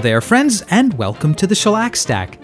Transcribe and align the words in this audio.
Hello 0.00 0.12
there, 0.12 0.22
friends, 0.22 0.64
and 0.70 0.94
welcome 0.94 1.34
to 1.34 1.46
the 1.46 1.54
Shellac 1.54 1.94
Stack. 1.94 2.38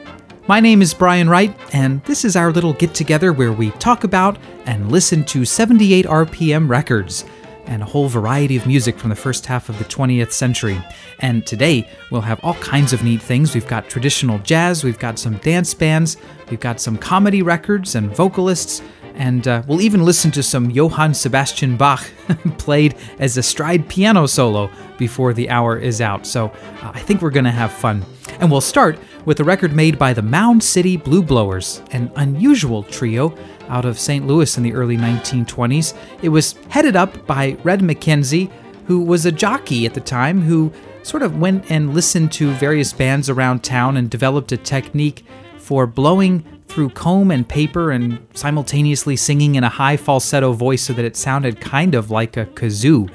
My 0.47 0.61
name 0.61 0.83
is 0.83 0.93
Brian 0.93 1.27
Wright, 1.27 1.59
and 1.73 2.05
this 2.05 2.23
is 2.23 2.37
our 2.37 2.53
little 2.53 2.75
get 2.75 2.93
together 2.93 3.33
where 3.33 3.51
we 3.51 3.71
talk 3.71 4.05
about 4.05 4.37
and 4.67 4.93
listen 4.93 5.25
to 5.25 5.47
78 5.47 6.05
RPM 6.05 6.69
records 6.69 7.25
and 7.65 7.81
a 7.81 7.87
whole 7.87 8.11
variety 8.11 8.59
of 8.59 8.67
music 8.67 8.99
from 8.99 9.09
the 9.09 9.17
first 9.17 9.47
half 9.47 9.71
of 9.71 9.79
the 9.79 9.87
20th 9.87 10.33
century. 10.33 10.79
And 11.21 11.47
today 11.47 11.89
we'll 12.11 12.21
have 12.21 12.45
all 12.45 12.57
kinds 12.57 12.93
of 12.93 13.03
neat 13.03 13.23
things. 13.23 13.55
We've 13.55 13.67
got 13.67 13.89
traditional 13.89 14.39
jazz, 14.41 14.85
we've 14.85 14.99
got 14.99 15.19
some 15.19 15.39
dance 15.39 15.73
bands, 15.73 16.19
we've 16.51 16.61
got 16.61 16.79
some 16.79 16.99
comedy 16.99 17.41
records 17.41 17.95
and 17.95 18.15
vocalists, 18.15 18.83
and 19.17 19.49
uh, 19.49 19.63
we'll 19.67 19.81
even 19.81 20.05
listen 20.05 20.31
to 20.33 20.43
some 20.43 20.71
Johann 20.71 21.15
Sebastian 21.15 21.77
Bach 21.77 22.07
played 22.59 22.95
as 23.19 23.37
a 23.37 23.43
stride 23.43 23.89
piano 23.89 24.27
solo 24.27 24.71
before 24.99 25.33
the 25.33 25.51
hour 25.51 25.79
is 25.79 26.01
out. 26.01 26.27
So 26.27 26.47
uh, 26.83 26.93
I 26.95 27.01
think 27.01 27.23
we're 27.23 27.31
going 27.31 27.45
to 27.45 27.51
have 27.51 27.73
fun. 27.73 28.05
And 28.41 28.51
we'll 28.51 28.61
start 28.61 28.99
with 29.25 29.41
a 29.41 29.45
record 29.45 29.75
made 29.75 29.99
by 29.99 30.13
the 30.13 30.23
Mound 30.23 30.63
City 30.63 30.97
Blue 30.97 31.23
Blowers, 31.23 31.83
an 31.93 32.11
unusual 32.17 32.83
trio 32.83 33.37
out 33.69 33.85
of 33.85 33.99
St. 33.99 34.27
Louis 34.27 34.57
in 34.57 34.63
the 34.63 34.75
early 34.75 34.97
1920s. 34.97 35.95
It 36.23 36.29
was 36.29 36.55
headed 36.69 36.97
up 36.97 37.27
by 37.27 37.57
Red 37.65 37.81
McKenzie, 37.81 38.51
who 38.87 39.01
was 39.03 39.27
a 39.27 39.33
jockey 39.33 39.87
at 39.87 39.95
the 39.95 40.01
time, 40.01 40.43
who 40.43 40.73
sort 41.03 41.23
of 41.23 41.39
went 41.39 41.71
and 41.71 41.95
listened 41.95 42.33
to 42.33 42.51
various 42.53 42.93
bands 42.93 43.31
around 43.31 43.63
town 43.65 43.97
and 43.97 44.11
developed 44.11 44.53
a 44.53 44.57
technique 44.57 45.25
for 45.59 45.87
blowing 45.87 46.45
through 46.69 46.91
comb 46.91 47.31
and 47.31 47.49
paper 47.49 47.91
and 47.91 48.25
simultaneously 48.35 49.17
singing 49.17 49.55
in 49.55 49.65
a 49.65 49.69
high 49.69 49.97
falsetto 49.97 50.53
voice 50.53 50.83
so 50.83 50.93
that 50.93 51.05
it 51.05 51.17
sounded 51.17 51.61
kind 51.61 51.95
of 51.95 52.11
like 52.11 52.37
a 52.37 52.47
kazoo. 52.47 53.11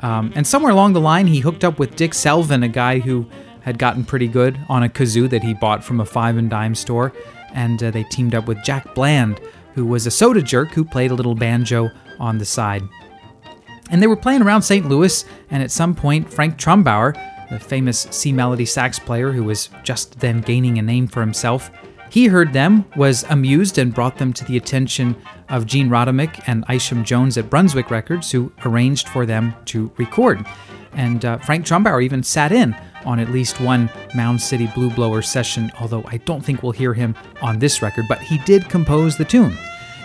Um, 0.00 0.32
and 0.34 0.46
somewhere 0.46 0.72
along 0.72 0.92
the 0.92 1.00
line, 1.00 1.26
he 1.26 1.40
hooked 1.40 1.64
up 1.64 1.78
with 1.78 1.96
Dick 1.96 2.12
Slevin, 2.12 2.62
a 2.62 2.68
guy 2.68 3.00
who 3.00 3.28
had 3.62 3.78
gotten 3.78 4.04
pretty 4.04 4.28
good 4.28 4.58
on 4.68 4.82
a 4.82 4.88
kazoo 4.88 5.28
that 5.30 5.42
he 5.42 5.54
bought 5.54 5.82
from 5.84 6.00
a 6.00 6.04
five 6.04 6.36
and 6.36 6.48
dime 6.48 6.74
store. 6.74 7.12
And 7.54 7.82
uh, 7.82 7.90
they 7.90 8.04
teamed 8.04 8.34
up 8.34 8.46
with 8.46 8.62
Jack 8.62 8.94
Bland, 8.94 9.40
who 9.74 9.86
was 9.86 10.06
a 10.06 10.10
soda 10.10 10.42
jerk 10.42 10.70
who 10.70 10.84
played 10.84 11.10
a 11.10 11.14
little 11.14 11.34
banjo 11.34 11.90
on 12.18 12.38
the 12.38 12.44
side. 12.44 12.82
And 13.90 14.02
they 14.02 14.06
were 14.06 14.16
playing 14.16 14.42
around 14.42 14.62
St. 14.62 14.86
Louis, 14.86 15.24
and 15.50 15.62
at 15.62 15.70
some 15.70 15.94
point, 15.94 16.32
Frank 16.32 16.58
Trumbauer, 16.58 17.14
the 17.48 17.58
famous 17.58 18.06
C 18.10 18.32
melody 18.32 18.66
sax 18.66 18.98
player 18.98 19.32
who 19.32 19.44
was 19.44 19.70
just 19.82 20.20
then 20.20 20.42
gaining 20.42 20.78
a 20.78 20.82
name 20.82 21.06
for 21.06 21.20
himself, 21.20 21.70
he 22.10 22.26
heard 22.26 22.52
them, 22.52 22.84
was 22.96 23.24
amused, 23.28 23.78
and 23.78 23.94
brought 23.94 24.18
them 24.18 24.32
to 24.32 24.44
the 24.44 24.56
attention 24.56 25.16
of 25.48 25.66
Gene 25.66 25.88
Rodemich 25.88 26.42
and 26.46 26.64
Isham 26.68 27.04
Jones 27.04 27.36
at 27.36 27.50
Brunswick 27.50 27.90
Records, 27.90 28.30
who 28.30 28.52
arranged 28.64 29.08
for 29.08 29.26
them 29.26 29.54
to 29.66 29.90
record. 29.96 30.44
And 30.92 31.24
uh, 31.24 31.38
Frank 31.38 31.66
Trumbauer 31.66 32.02
even 32.02 32.22
sat 32.22 32.52
in 32.52 32.74
on 33.04 33.20
at 33.20 33.30
least 33.30 33.60
one 33.60 33.90
Mound 34.14 34.40
City 34.40 34.66
Blue 34.74 34.90
Blower 34.90 35.22
session, 35.22 35.70
although 35.80 36.04
I 36.06 36.18
don't 36.18 36.44
think 36.44 36.62
we'll 36.62 36.72
hear 36.72 36.94
him 36.94 37.14
on 37.42 37.58
this 37.58 37.82
record, 37.82 38.06
but 38.08 38.20
he 38.20 38.38
did 38.38 38.68
compose 38.68 39.16
the 39.16 39.24
tune. 39.24 39.56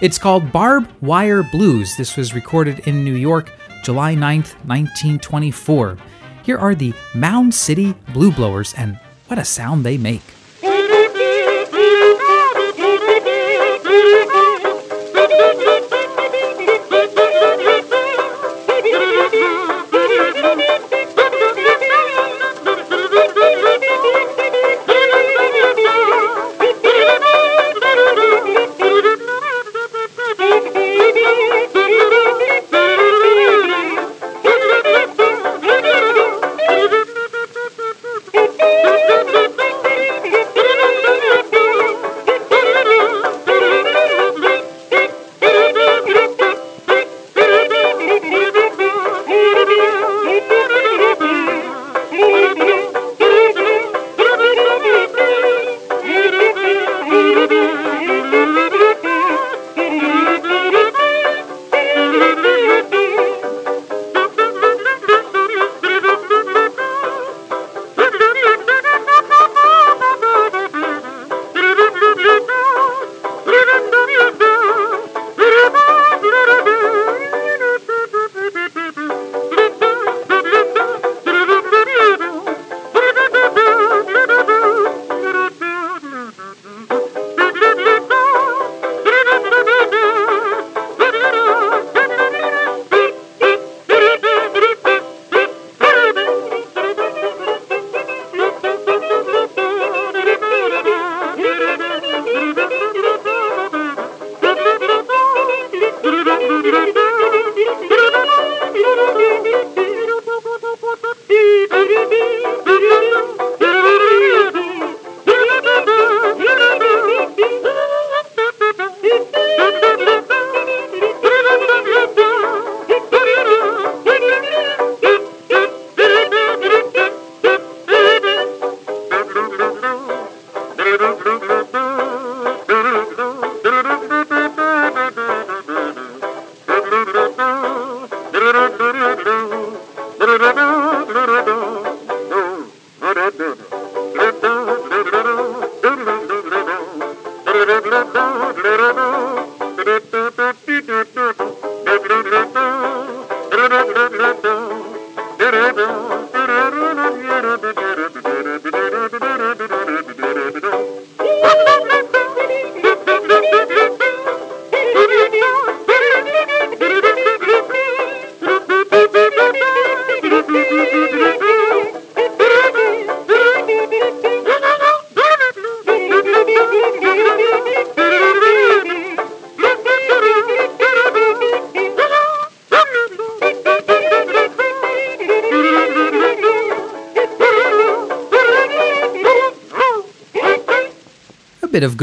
It's 0.01 0.17
called 0.17 0.51
Barb 0.51 0.89
Wire 1.01 1.43
Blues. 1.43 1.95
This 1.95 2.17
was 2.17 2.35
recorded 2.35 2.79
in 2.87 3.03
New 3.03 3.15
York, 3.15 3.51
July 3.83 4.15
9th, 4.15 4.55
1924. 4.65 5.97
Here 6.43 6.57
are 6.57 6.75
the 6.75 6.93
Mound 7.15 7.53
City 7.53 7.93
Blue 8.13 8.31
Blowers, 8.31 8.73
and 8.77 8.99
what 9.27 9.39
a 9.39 9.45
sound 9.45 9.85
they 9.85 9.97
make. 9.97 10.21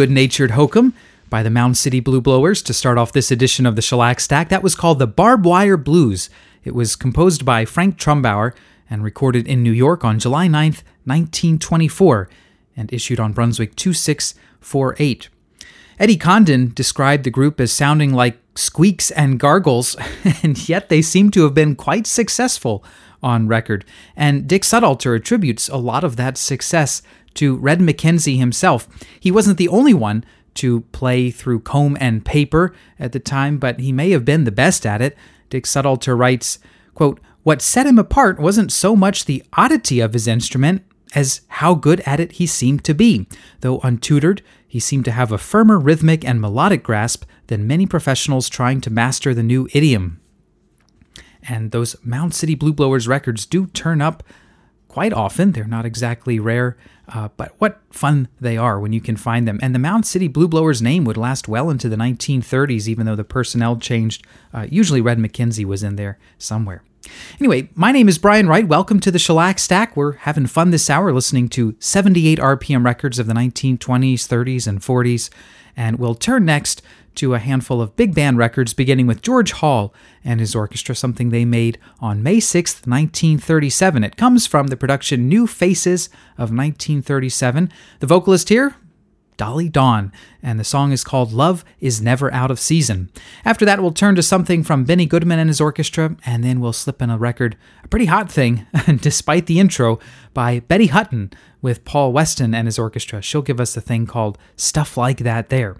Good 0.00 0.11
natured 0.11 0.52
hokum 0.52 0.94
by 1.29 1.43
the 1.43 1.50
Mound 1.50 1.76
City 1.76 2.00
Blue 2.00 2.23
Blowers 2.23 2.62
to 2.62 2.73
start 2.73 2.97
off 2.97 3.12
this 3.12 3.31
edition 3.31 3.67
of 3.67 3.76
the 3.76 3.82
Shellac 3.82 4.19
Stack. 4.19 4.49
That 4.49 4.62
was 4.62 4.75
called 4.75 4.99
the 4.99 5.06
Barb 5.06 5.44
Wire 5.44 5.76
Blues. 5.76 6.31
It 6.64 6.75
was 6.75 6.97
composed 6.97 7.44
by 7.44 7.67
Frank 7.67 7.99
Trumbauer 7.99 8.55
and 8.88 9.05
recorded 9.05 9.47
in 9.47 9.62
New 9.62 9.73
York 9.73 10.02
on 10.02 10.19
July 10.19 10.47
9th, 10.47 10.82
1924, 11.05 12.31
and 12.79 12.91
issued 12.91 13.20
on 13.20 13.35
Brunswick 13.35 13.76
2648. 13.76 15.29
Eddie 15.99 16.17
Condon 16.17 16.73
described 16.73 17.25
the 17.25 17.31
group 17.31 17.61
as 17.61 17.70
sounding 17.70 18.14
like 18.14 18.38
squeaks 18.55 19.11
and 19.11 19.38
gargles, 19.38 19.99
and 20.43 20.67
yet 20.67 20.88
they 20.88 21.03
seem 21.03 21.31
to 21.32 21.43
have 21.43 21.53
been 21.53 21.76
quite 21.76 22.06
successful 22.06 22.82
on 23.23 23.49
record. 23.49 23.85
And 24.17 24.49
Dick 24.49 24.62
Sudhalter 24.62 25.14
attributes 25.14 25.69
a 25.69 25.76
lot 25.76 26.05
of 26.05 26.17
that 26.17 26.38
success 26.38 27.03
to 27.35 27.56
Red 27.56 27.81
McKenzie 27.81 28.38
himself. 28.38 28.88
He 29.19 29.31
wasn't 29.31 29.59
the 29.59 29.69
only 29.69 29.94
one 29.94 30.25
to 30.55 30.82
play 30.93 31.31
through 31.31 31.61
comb 31.61 31.97
and 32.00 32.25
paper 32.25 32.75
at 32.99 33.12
the 33.12 33.21
time, 33.21 33.59
but 33.59 33.81
he 33.81 33.93
may 33.93 34.11
have 34.11 34.25
been 34.25 34.44
the 34.44 34.50
best 34.50 34.85
at 34.85 35.00
it. 35.00 35.17
Dick 35.49 35.65
Sudhalter 35.65 36.19
writes, 36.19 36.59
quote, 36.94 37.21
What 37.43 37.62
set 37.62 37.87
him 37.87 37.99
apart 37.99 38.38
wasn't 38.38 38.73
so 38.73 38.97
much 38.97 39.25
the 39.25 39.43
oddity 39.53 40.00
of 40.00 40.12
his 40.12 40.27
instrument 40.27 40.85
as 41.15 41.43
how 41.49 41.75
good 41.75 42.00
at 42.00 42.21
it 42.21 42.32
he 42.32 42.47
seemed 42.47 42.85
to 42.85 42.94
be. 42.94 43.27
Though 43.61 43.81
untutored, 43.81 44.43
he 44.67 44.79
seemed 44.79 45.05
to 45.06 45.12
have 45.12 45.32
a 45.32 45.38
firmer 45.38 45.79
rhythmic 45.79 46.25
and 46.25 46.41
melodic 46.41 46.82
grasp 46.82 47.25
than 47.49 47.67
many 47.67 47.87
professionals 47.87 48.49
trying 48.49 48.81
to 48.82 48.91
master 48.91 49.35
the 49.35 49.43
new 49.43 49.69
idiom. 49.73 50.21
And 51.43 51.71
those 51.73 51.97
Mound 52.05 52.35
City 52.35 52.55
Blue 52.55 52.73
Blowers 52.73 53.09
records 53.09 53.47
do 53.47 53.67
turn 53.67 54.00
up 54.00 54.23
quite 54.87 55.12
often. 55.12 55.53
They're 55.53 55.65
not 55.65 55.87
exactly 55.87 56.38
rare, 56.38 56.77
uh, 57.12 57.28
but 57.36 57.52
what 57.58 57.80
fun 57.90 58.28
they 58.40 58.56
are 58.56 58.78
when 58.78 58.92
you 58.92 59.00
can 59.00 59.16
find 59.16 59.46
them. 59.46 59.58
And 59.62 59.74
the 59.74 59.78
Mound 59.78 60.06
City 60.06 60.28
Blue 60.28 60.48
Blowers 60.48 60.80
name 60.80 61.04
would 61.04 61.16
last 61.16 61.48
well 61.48 61.70
into 61.70 61.88
the 61.88 61.96
1930s, 61.96 62.88
even 62.88 63.06
though 63.06 63.16
the 63.16 63.24
personnel 63.24 63.76
changed. 63.76 64.24
Uh, 64.54 64.66
usually 64.70 65.00
Red 65.00 65.18
McKenzie 65.18 65.64
was 65.64 65.82
in 65.82 65.96
there 65.96 66.18
somewhere. 66.38 66.82
Anyway, 67.38 67.68
my 67.74 67.92
name 67.92 68.08
is 68.08 68.18
Brian 68.18 68.46
Wright. 68.46 68.66
Welcome 68.66 69.00
to 69.00 69.10
the 69.10 69.18
Shellac 69.18 69.58
Stack. 69.58 69.96
We're 69.96 70.12
having 70.12 70.46
fun 70.46 70.70
this 70.70 70.90
hour 70.90 71.12
listening 71.12 71.48
to 71.50 71.74
78 71.78 72.38
RPM 72.38 72.84
records 72.84 73.18
of 73.18 73.26
the 73.26 73.34
1920s, 73.34 73.78
30s, 73.78 74.66
and 74.66 74.80
40s. 74.80 75.30
And 75.76 75.98
we'll 75.98 76.14
turn 76.14 76.44
next 76.44 76.82
to 77.16 77.34
a 77.34 77.38
handful 77.38 77.80
of 77.80 77.96
big 77.96 78.14
band 78.14 78.38
records, 78.38 78.74
beginning 78.74 79.06
with 79.06 79.22
George 79.22 79.52
Hall 79.52 79.94
and 80.24 80.40
his 80.40 80.54
orchestra, 80.54 80.94
something 80.94 81.30
they 81.30 81.44
made 81.44 81.78
on 82.00 82.22
May 82.22 82.40
6, 82.40 82.86
1937. 82.86 84.04
It 84.04 84.16
comes 84.16 84.46
from 84.46 84.68
the 84.68 84.76
production 84.76 85.28
New 85.28 85.46
Faces 85.46 86.08
of 86.36 86.50
1937. 86.50 87.70
The 88.00 88.06
vocalist 88.06 88.48
here, 88.48 88.76
Dolly 89.40 89.70
Dawn, 89.70 90.12
and 90.42 90.60
the 90.60 90.64
song 90.64 90.92
is 90.92 91.02
called 91.02 91.32
Love 91.32 91.64
is 91.80 92.02
Never 92.02 92.30
Out 92.30 92.50
of 92.50 92.60
Season. 92.60 93.10
After 93.42 93.64
that, 93.64 93.80
we'll 93.80 93.90
turn 93.90 94.14
to 94.16 94.22
something 94.22 94.62
from 94.62 94.84
Benny 94.84 95.06
Goodman 95.06 95.38
and 95.38 95.48
his 95.48 95.62
orchestra, 95.62 96.14
and 96.26 96.44
then 96.44 96.60
we'll 96.60 96.74
slip 96.74 97.00
in 97.00 97.08
a 97.08 97.16
record, 97.16 97.56
a 97.82 97.88
pretty 97.88 98.04
hot 98.04 98.30
thing, 98.30 98.66
despite 99.00 99.46
the 99.46 99.58
intro, 99.58 99.98
by 100.34 100.60
Betty 100.60 100.88
Hutton 100.88 101.32
with 101.62 101.86
Paul 101.86 102.12
Weston 102.12 102.54
and 102.54 102.68
his 102.68 102.78
orchestra. 102.78 103.22
She'll 103.22 103.40
give 103.40 103.60
us 103.60 103.74
a 103.74 103.80
thing 103.80 104.04
called 104.04 104.36
Stuff 104.56 104.98
Like 104.98 105.20
That 105.20 105.48
there. 105.48 105.78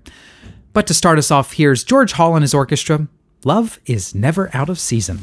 But 0.73 0.87
to 0.87 0.95
start 0.95 1.19
us 1.19 1.31
off, 1.31 1.55
here's 1.55 1.83
George 1.83 2.13
Hall 2.13 2.35
and 2.37 2.43
his 2.43 2.55
orchestra. 2.55 3.09
Love 3.45 3.81
is 3.87 4.15
Never 4.15 4.51
Out 4.55 4.69
of 4.69 4.79
Season. 4.79 5.23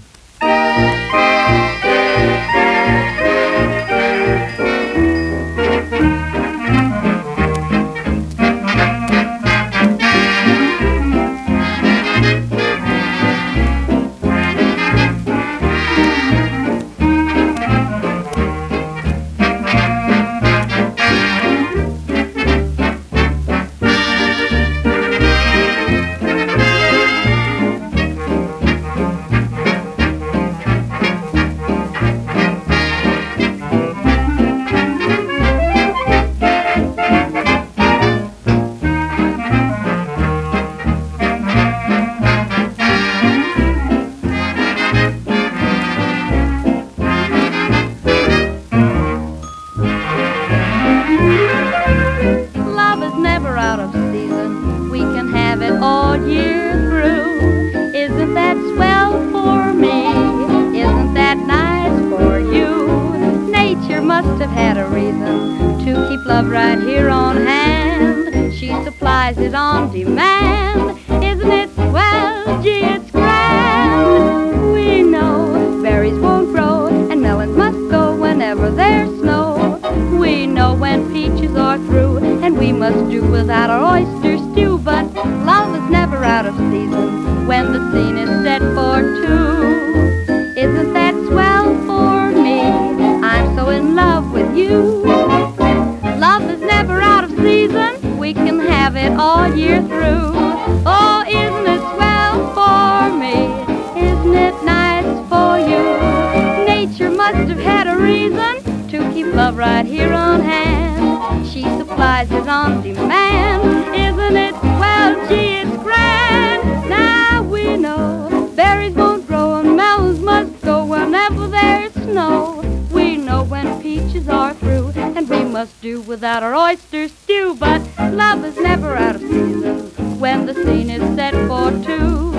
without 126.08 126.42
our 126.42 126.56
oyster 126.56 127.08
stew, 127.10 127.56
but 127.60 127.82
love 128.14 128.44
is 128.46 128.58
never 128.58 128.96
out 128.96 129.16
of 129.16 129.22
season 129.22 129.80
when 130.20 130.46
the 130.46 130.54
scene 130.54 130.90
is 130.90 131.02
set 131.16 131.34
for 131.48 131.72
two. 131.84 132.32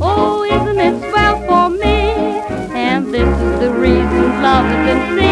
Oh, 0.00 0.44
isn't 0.44 0.78
it 0.78 1.10
swell 1.10 1.40
for 1.46 1.70
me? 1.70 2.12
And 2.76 3.12
this 3.12 3.28
is 3.28 3.60
the 3.60 3.72
reason 3.72 4.42
love 4.42 4.66
is 4.66 5.18
in 5.18 5.23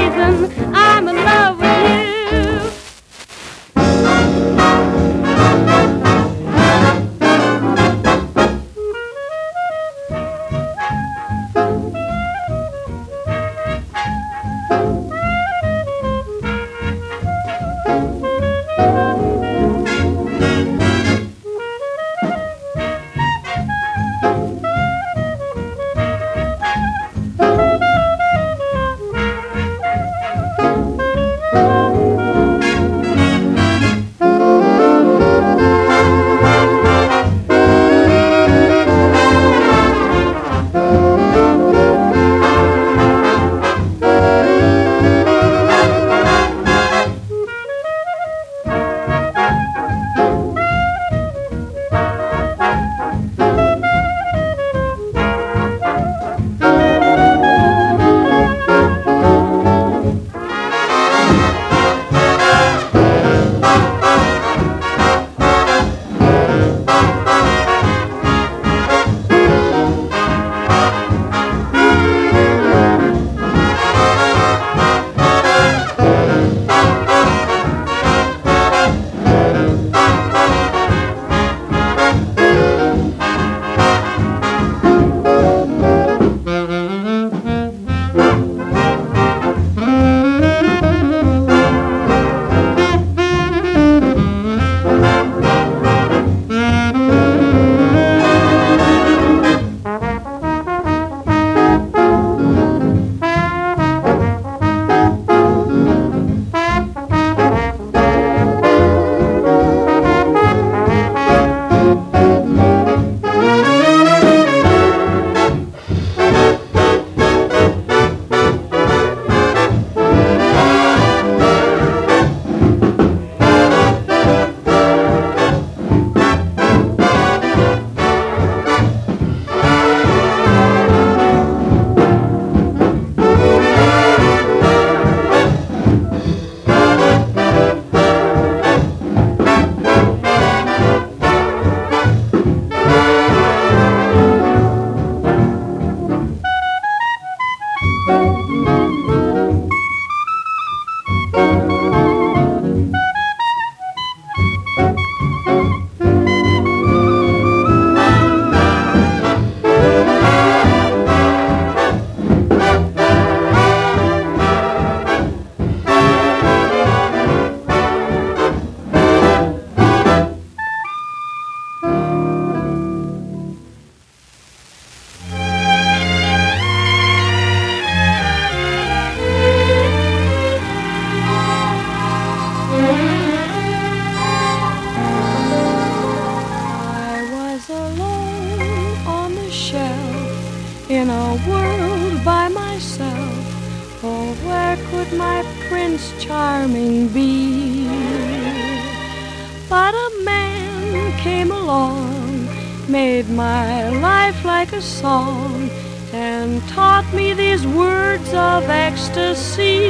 But 199.84 199.94
a 199.94 200.10
man 200.22 201.18
came 201.18 201.50
along, 201.50 202.48
made 202.88 203.28
my 203.28 203.88
life 203.88 204.44
like 204.44 204.72
a 204.72 204.80
song, 204.80 205.68
and 206.12 206.62
taught 206.68 207.12
me 207.12 207.34
these 207.34 207.66
words 207.66 208.32
of 208.32 208.70
ecstasy 208.70 209.80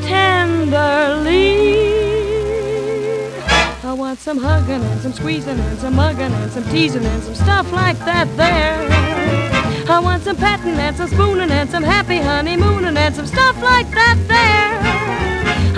tenderly. 0.00 1.58
I 3.84 3.92
want 3.92 4.18
some 4.18 4.38
hugging 4.38 4.82
and 4.90 5.00
some 5.02 5.12
squeezing 5.12 5.60
and 5.60 5.78
some 5.78 5.96
mugging 5.96 6.32
and 6.32 6.50
some 6.50 6.64
teasing 6.70 7.04
and 7.04 7.22
some 7.22 7.34
stuff 7.34 7.70
like 7.70 7.98
that 8.10 8.34
there. 8.38 8.78
I 9.90 9.98
want 10.00 10.22
some 10.22 10.36
petting 10.36 10.78
and 10.86 10.96
some 10.96 11.08
spooning 11.08 11.50
and 11.50 11.68
some 11.68 11.82
happy 11.82 12.16
honeymooning 12.16 12.96
and 12.96 13.14
some 13.14 13.26
stuff 13.26 13.60
like 13.62 13.90
that 13.90 14.16
there. 14.26 14.65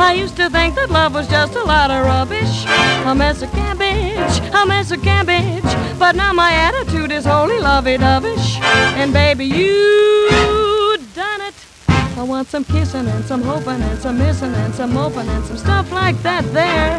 I 0.00 0.12
used 0.14 0.36
to 0.36 0.48
think 0.48 0.76
that 0.76 0.90
love 0.90 1.14
was 1.14 1.26
just 1.26 1.54
a 1.54 1.64
lot 1.64 1.90
of 1.90 2.06
rubbish, 2.06 2.64
a 3.04 3.14
mess 3.14 3.42
of 3.42 3.50
cabbage, 3.50 4.38
a 4.54 4.64
mess 4.64 4.92
of 4.92 5.02
cabbage. 5.02 5.98
But 5.98 6.14
now 6.14 6.32
my 6.32 6.52
attitude 6.52 7.10
is 7.10 7.24
wholly 7.24 7.58
lovey-dovish, 7.58 8.60
and 8.60 9.12
baby 9.12 9.44
you 9.44 10.98
done 11.14 11.40
it. 11.40 11.54
I 11.88 12.22
want 12.22 12.46
some 12.48 12.64
kissing 12.64 13.08
and 13.08 13.24
some 13.24 13.42
hoping 13.42 13.82
and 13.82 13.98
some 13.98 14.18
missing 14.18 14.54
and 14.54 14.72
some 14.72 14.94
moping 14.94 15.28
and 15.28 15.44
some 15.44 15.56
stuff 15.56 15.90
like 15.90 16.16
that 16.22 16.44
there. 16.52 16.94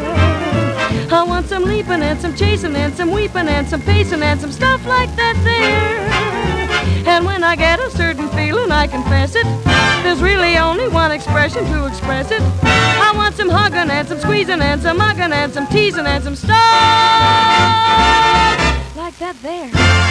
I 1.12 1.24
want 1.24 1.48
some 1.48 1.64
leaping 1.64 2.02
and 2.02 2.20
some 2.20 2.36
chasing 2.36 2.76
and 2.76 2.94
some 2.94 3.12
weeping 3.12 3.48
and 3.48 3.68
some 3.68 3.82
pacing 3.82 4.22
and 4.22 4.42
some 4.42 4.52
stuff 4.52 4.86
like 4.86 5.16
that 5.16 5.36
there. 5.46 7.08
And 7.08 7.26
when 7.26 7.44
I 7.46 7.56
get 7.56 7.80
a 7.80 7.90
certain 7.92 8.28
feeling, 8.30 8.72
I 8.72 8.88
confess 8.88 9.36
it. 9.36 9.46
There's 10.04 10.22
really 10.22 10.58
only 10.58 10.90
one 10.90 11.12
expression 11.12 11.64
to 11.66 11.88
express 11.88 12.32
it. 12.32 12.69
I 13.10 13.12
want 13.16 13.34
some 13.34 13.50
hugging 13.50 13.90
and 13.90 14.08
some 14.08 14.20
squeezing 14.20 14.62
and 14.62 14.80
some 14.80 15.00
mugging 15.00 15.34
and 15.34 15.52
some 15.52 15.66
teasing 15.66 16.06
and 16.06 16.24
some 16.24 16.36
stuff 16.36 16.56
like 18.96 19.18
that 19.18 19.36
there. 19.42 20.09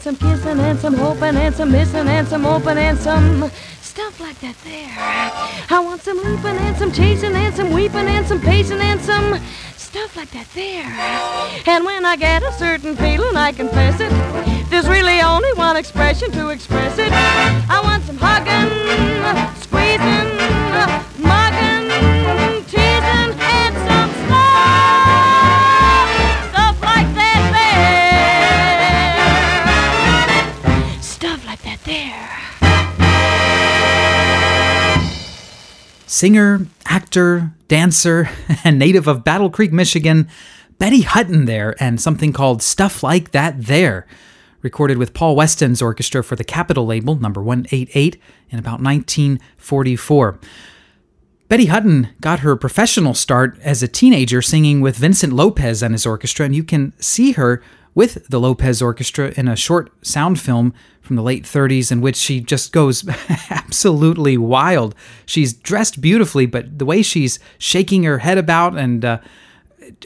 Some 0.00 0.16
kissing 0.16 0.60
and 0.60 0.78
some 0.78 0.94
hoping 0.94 1.34
and 1.34 1.52
some 1.52 1.72
missing 1.72 2.06
and 2.06 2.28
some 2.28 2.46
open 2.46 2.78
and 2.78 2.96
some 2.96 3.50
stuff 3.80 4.20
like 4.20 4.38
that 4.40 4.54
there. 4.62 4.88
I 5.68 5.80
want 5.80 6.00
some 6.02 6.18
leaping 6.18 6.56
and 6.58 6.76
some 6.76 6.92
chasing 6.92 7.34
and 7.34 7.52
some 7.54 7.72
weeping 7.72 8.06
and 8.06 8.24
some 8.24 8.40
pacing 8.40 8.80
and 8.80 9.00
some 9.00 9.40
stuff 9.76 10.16
like 10.16 10.30
that 10.30 10.46
there. 10.54 10.84
And 11.66 11.84
when 11.84 12.04
I 12.04 12.14
get 12.14 12.44
a 12.44 12.52
certain 12.52 12.94
feeling, 12.94 13.36
I 13.36 13.50
confess 13.50 13.98
it. 13.98 14.12
There's 14.70 14.86
really 14.86 15.20
only 15.22 15.52
one 15.54 15.76
expression 15.76 16.30
to 16.32 16.50
express 16.50 16.98
it. 16.98 17.10
I 17.12 17.80
want 17.82 18.04
some 18.04 18.18
hugging, 18.20 18.70
squeezing, 19.60 20.36
mugging, 21.18 21.88
teasing, 22.66 23.25
singer, 36.16 36.66
actor, 36.86 37.52
dancer, 37.68 38.30
and 38.64 38.78
native 38.78 39.06
of 39.06 39.22
Battle 39.22 39.50
Creek, 39.50 39.72
Michigan, 39.72 40.28
Betty 40.78 41.02
Hutton 41.02 41.44
there, 41.44 41.76
and 41.78 42.00
something 42.00 42.32
called 42.32 42.62
Stuff 42.62 43.02
Like 43.02 43.32
That 43.32 43.66
There, 43.66 44.06
recorded 44.62 44.96
with 44.96 45.12
Paul 45.12 45.36
Weston's 45.36 45.82
orchestra 45.82 46.24
for 46.24 46.34
the 46.34 46.44
Capitol 46.44 46.86
label, 46.86 47.16
number 47.16 47.42
188, 47.42 48.20
in 48.48 48.58
about 48.58 48.80
1944. 48.80 50.40
Betty 51.48 51.66
Hutton 51.66 52.08
got 52.20 52.40
her 52.40 52.56
professional 52.56 53.14
start 53.14 53.58
as 53.62 53.82
a 53.82 53.88
teenager 53.88 54.40
singing 54.40 54.80
with 54.80 54.96
Vincent 54.96 55.34
Lopez 55.34 55.82
and 55.82 55.94
his 55.94 56.06
orchestra, 56.06 56.46
and 56.46 56.56
you 56.56 56.64
can 56.64 56.92
see 56.98 57.32
her 57.32 57.62
with 57.96 58.28
the 58.28 58.38
Lopez 58.38 58.80
Orchestra 58.82 59.32
in 59.36 59.48
a 59.48 59.56
short 59.56 59.90
sound 60.06 60.38
film 60.38 60.74
from 61.00 61.16
the 61.16 61.22
late 61.22 61.44
30s 61.44 61.90
in 61.90 62.00
which 62.00 62.14
she 62.14 62.40
just 62.40 62.70
goes 62.70 63.08
absolutely 63.50 64.36
wild. 64.36 64.94
She's 65.24 65.54
dressed 65.54 66.00
beautifully, 66.00 66.44
but 66.44 66.78
the 66.78 66.84
way 66.84 67.00
she's 67.00 67.40
shaking 67.58 68.04
her 68.04 68.18
head 68.18 68.36
about 68.36 68.76
and 68.76 69.04
uh, 69.04 69.18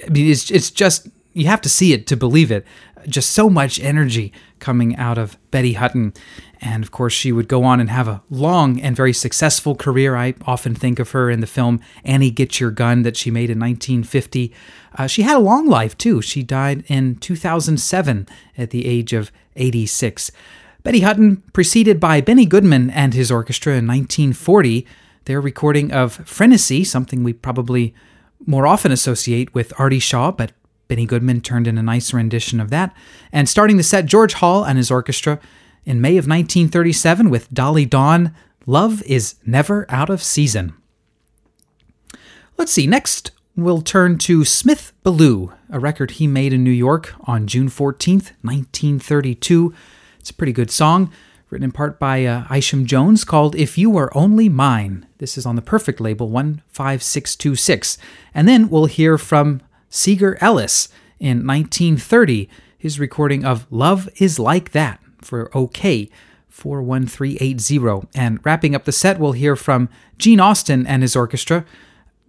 I 0.07 0.09
mean, 0.09 0.31
it's, 0.31 0.51
it's 0.53 0.71
just, 0.71 1.09
you 1.33 1.47
have 1.47 1.61
to 1.63 1.69
see 1.69 1.93
it 1.93 2.07
to 2.07 2.17
believe 2.17 2.53
it. 2.53 2.65
Just 3.09 3.31
so 3.33 3.49
much 3.51 3.81
energy 3.81 4.33
coming 4.59 4.97
out 4.97 5.19
of 5.19 5.39
Betty 5.51 5.75
Hutton. 5.75 6.13
And 6.61 6.85
of 6.85 6.91
course, 6.91 7.13
she 7.13 7.33
would 7.33 7.49
go 7.49 7.65
on 7.65 7.81
and 7.81 7.91
have 7.91 8.09
a 8.09 8.23
long 8.29 8.81
and 8.81 8.95
very 8.95 9.13
successful 9.13 9.75
career. 9.75 10.17
I 10.17 10.35
often 10.47 10.75
think 10.75 10.99
of 10.99 11.13
her 11.13 11.31
in 11.31 11.41
the 11.41 11.47
film 11.47 11.81
Annie 12.05 12.31
Get 12.31 12.61
Your 12.61 12.71
Gun 12.71 13.03
that 13.03 13.17
she 13.17 13.31
made 13.31 13.51
in 13.51 13.59
1950. 13.59 14.53
Uh, 14.97 15.07
she 15.07 15.23
had 15.23 15.37
a 15.37 15.41
long 15.41 15.67
life, 15.67 15.97
too. 15.97 16.21
She 16.21 16.43
died 16.43 16.85
in 16.89 17.17
2007 17.17 18.29
at 18.59 18.71
the 18.71 18.87
age 18.87 19.13
of 19.13 19.33
86. 19.57 20.31
Betty 20.83 21.01
Hutton, 21.01 21.43
preceded 21.53 22.01
by 22.01 22.21
Benny 22.21 22.47
Goodman 22.47 22.91
and 22.91 23.13
his 23.13 23.31
orchestra 23.31 23.73
in 23.75 23.87
1940, 23.87 24.87
their 25.27 25.41
recording 25.41 25.93
of 25.93 26.19
Frenesi, 26.25 26.87
something 26.87 27.23
we 27.23 27.33
probably 27.33 27.95
more 28.47 28.67
often 28.67 28.91
associate 28.91 29.55
with 29.55 29.79
Artie 29.79 29.99
Shaw, 29.99 30.31
but 30.31 30.53
Benny 30.91 31.07
Goodman 31.07 31.41
turned 31.41 31.69
in 31.69 31.79
a 31.79 31.85
nice 31.85 32.13
rendition 32.13 32.59
of 32.59 32.71
that. 32.71 32.93
And 33.31 33.49
starting 33.49 33.77
the 33.77 33.85
set, 33.85 34.07
George 34.07 34.35
Hall 34.35 34.65
and 34.65 34.77
his 34.77 34.91
orchestra 34.91 35.39
in 35.85 36.01
May 36.01 36.17
of 36.17 36.27
1937 36.27 37.31
with 37.31 37.49
Dolly 37.55 37.87
Dawn, 37.87 38.35
Love 38.67 39.01
is 39.05 39.37
Never 39.47 39.87
Out 39.89 40.11
of 40.11 40.21
Season. 40.21 40.75
Let's 42.59 42.73
see, 42.73 42.89
next 42.89 43.31
we'll 43.55 43.83
turn 43.83 44.19
to 44.19 44.45
Smith 44.45 44.93
Ballew, 45.05 45.55
a 45.71 45.79
record 45.79 46.13
he 46.13 46.27
made 46.27 46.53
in 46.53 46.65
New 46.65 46.73
York 46.73 47.15
on 47.21 47.47
June 47.47 47.69
14th, 47.69 48.33
1932. 48.43 49.73
It's 50.19 50.31
a 50.31 50.35
pretty 50.35 50.53
good 50.53 50.73
song, 50.73 51.13
written 51.51 51.67
in 51.67 51.73
part 51.73 52.01
by 52.01 52.25
uh, 52.25 52.53
Isham 52.53 52.85
Jones, 52.85 53.23
called 53.23 53.55
If 53.55 53.79
You 53.79 53.91
Were 53.91 54.17
Only 54.17 54.49
Mine. 54.49 55.07
This 55.19 55.39
is 55.39 55.47
on 55.47 55.55
the 55.55 55.63
Perfect 55.63 56.01
label 56.01 56.27
15626. 56.27 57.97
And 58.35 58.49
then 58.49 58.69
we'll 58.69 58.87
hear 58.87 59.17
from 59.17 59.61
Seger 59.91 60.37
Ellis 60.41 60.89
in 61.19 61.47
1930, 61.47 62.49
his 62.79 63.01
recording 63.01 63.45
of 63.45 63.67
Love 63.71 64.09
is 64.17 64.39
Like 64.39 64.71
That 64.71 65.01
for 65.21 65.51
OKeh 65.51 66.11
41380. 66.49 68.09
And 68.15 68.39
wrapping 68.45 68.75
up 68.75 68.85
the 68.85 68.93
set, 68.93 69.19
we'll 69.19 69.33
hear 69.33 69.57
from 69.57 69.89
Gene 70.19 70.41
Austin 70.41 70.87
and 70.87 71.03
his 71.03 71.17
orchestra. 71.17 71.65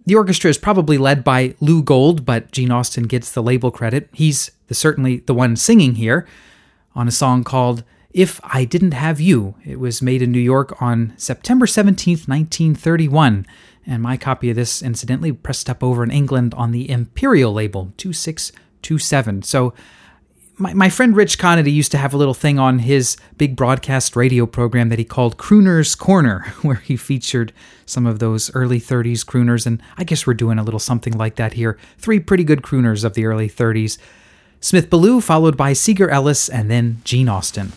The 0.04 0.16
orchestra 0.16 0.50
is 0.50 0.58
probably 0.58 0.98
led 0.98 1.22
by 1.22 1.54
Lou 1.60 1.82
Gold, 1.82 2.24
but 2.24 2.50
Gene 2.50 2.72
Austin 2.72 3.04
gets 3.04 3.30
the 3.30 3.42
label 3.42 3.70
credit. 3.70 4.08
He's 4.12 4.50
the, 4.66 4.74
certainly 4.74 5.18
the 5.18 5.34
one 5.34 5.54
singing 5.54 5.94
here 5.94 6.26
on 6.94 7.06
a 7.06 7.12
song 7.12 7.44
called 7.44 7.84
If 8.12 8.40
I 8.42 8.64
Didn't 8.64 8.94
Have 8.94 9.20
You. 9.20 9.54
It 9.64 9.78
was 9.78 10.02
made 10.02 10.20
in 10.20 10.32
New 10.32 10.40
York 10.40 10.80
on 10.82 11.14
September 11.16 11.66
17th, 11.66 12.26
1931. 12.26 13.46
And 13.86 14.02
my 14.02 14.16
copy 14.16 14.50
of 14.50 14.56
this, 14.56 14.82
incidentally, 14.82 15.32
pressed 15.32 15.68
up 15.68 15.82
over 15.82 16.04
in 16.04 16.10
England 16.10 16.54
on 16.54 16.70
the 16.70 16.88
Imperial 16.88 17.52
label, 17.52 17.92
2627. 17.96 19.42
So 19.42 19.74
my, 20.58 20.74
my 20.74 20.88
friend 20.88 21.16
Rich 21.16 21.38
Conaty 21.38 21.72
used 21.72 21.90
to 21.92 21.98
have 21.98 22.14
a 22.14 22.16
little 22.16 22.34
thing 22.34 22.58
on 22.58 22.80
his 22.80 23.16
big 23.36 23.56
broadcast 23.56 24.14
radio 24.14 24.46
program 24.46 24.88
that 24.90 24.98
he 24.98 25.04
called 25.04 25.36
Crooner's 25.36 25.94
Corner, 25.94 26.54
where 26.62 26.76
he 26.76 26.96
featured 26.96 27.52
some 27.86 28.06
of 28.06 28.18
those 28.20 28.54
early 28.54 28.80
30s 28.80 29.24
crooners. 29.24 29.66
And 29.66 29.82
I 29.96 30.04
guess 30.04 30.26
we're 30.26 30.34
doing 30.34 30.58
a 30.58 30.62
little 30.62 30.80
something 30.80 31.16
like 31.18 31.36
that 31.36 31.54
here. 31.54 31.78
Three 31.98 32.20
pretty 32.20 32.44
good 32.44 32.62
crooners 32.62 33.04
of 33.04 33.14
the 33.14 33.26
early 33.26 33.48
30s 33.48 33.98
Smith 34.60 34.88
Ballew, 34.88 35.20
followed 35.20 35.56
by 35.56 35.72
Seger 35.72 36.08
Ellis, 36.08 36.48
and 36.48 36.70
then 36.70 37.00
Gene 37.02 37.28
Austin. 37.28 37.72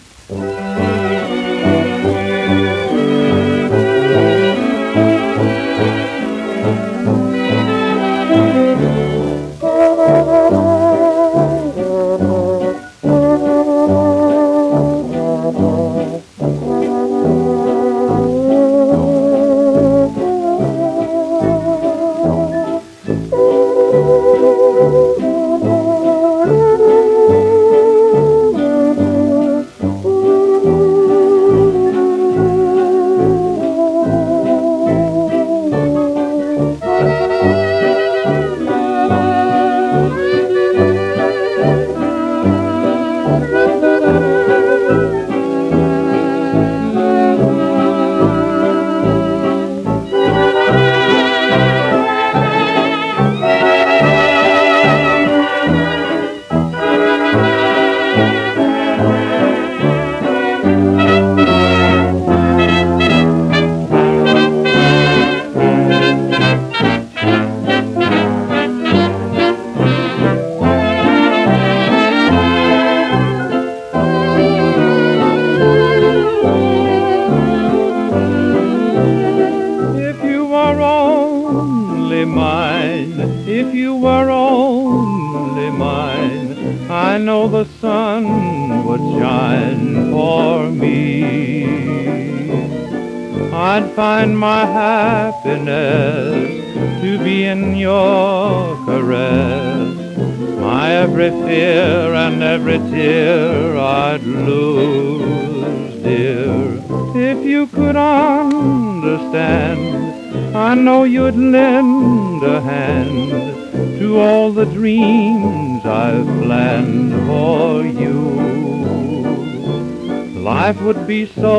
Life 121.25 121.37
would 121.37 121.54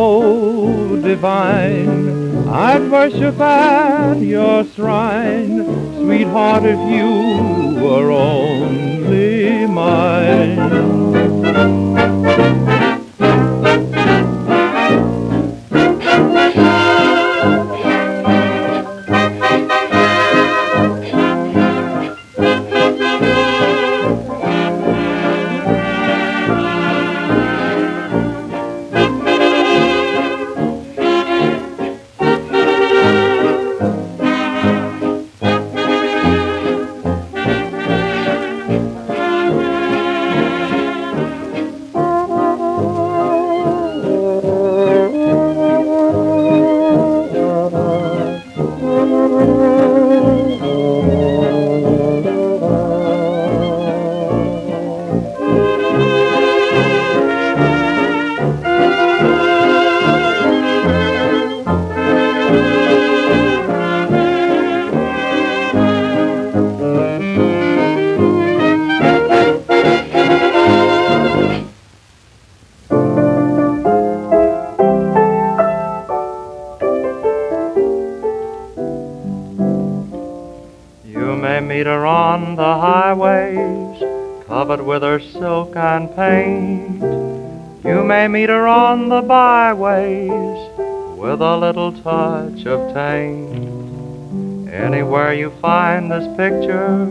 the 89.66 89.74
byways, 89.74 91.18
with 91.18 91.40
a 91.40 91.56
little 91.56 91.90
touch 92.02 92.66
of 92.66 92.94
taint. 92.94 94.68
Anywhere 94.68 95.32
you 95.32 95.50
find 95.60 96.10
this 96.10 96.26
picture, 96.36 97.06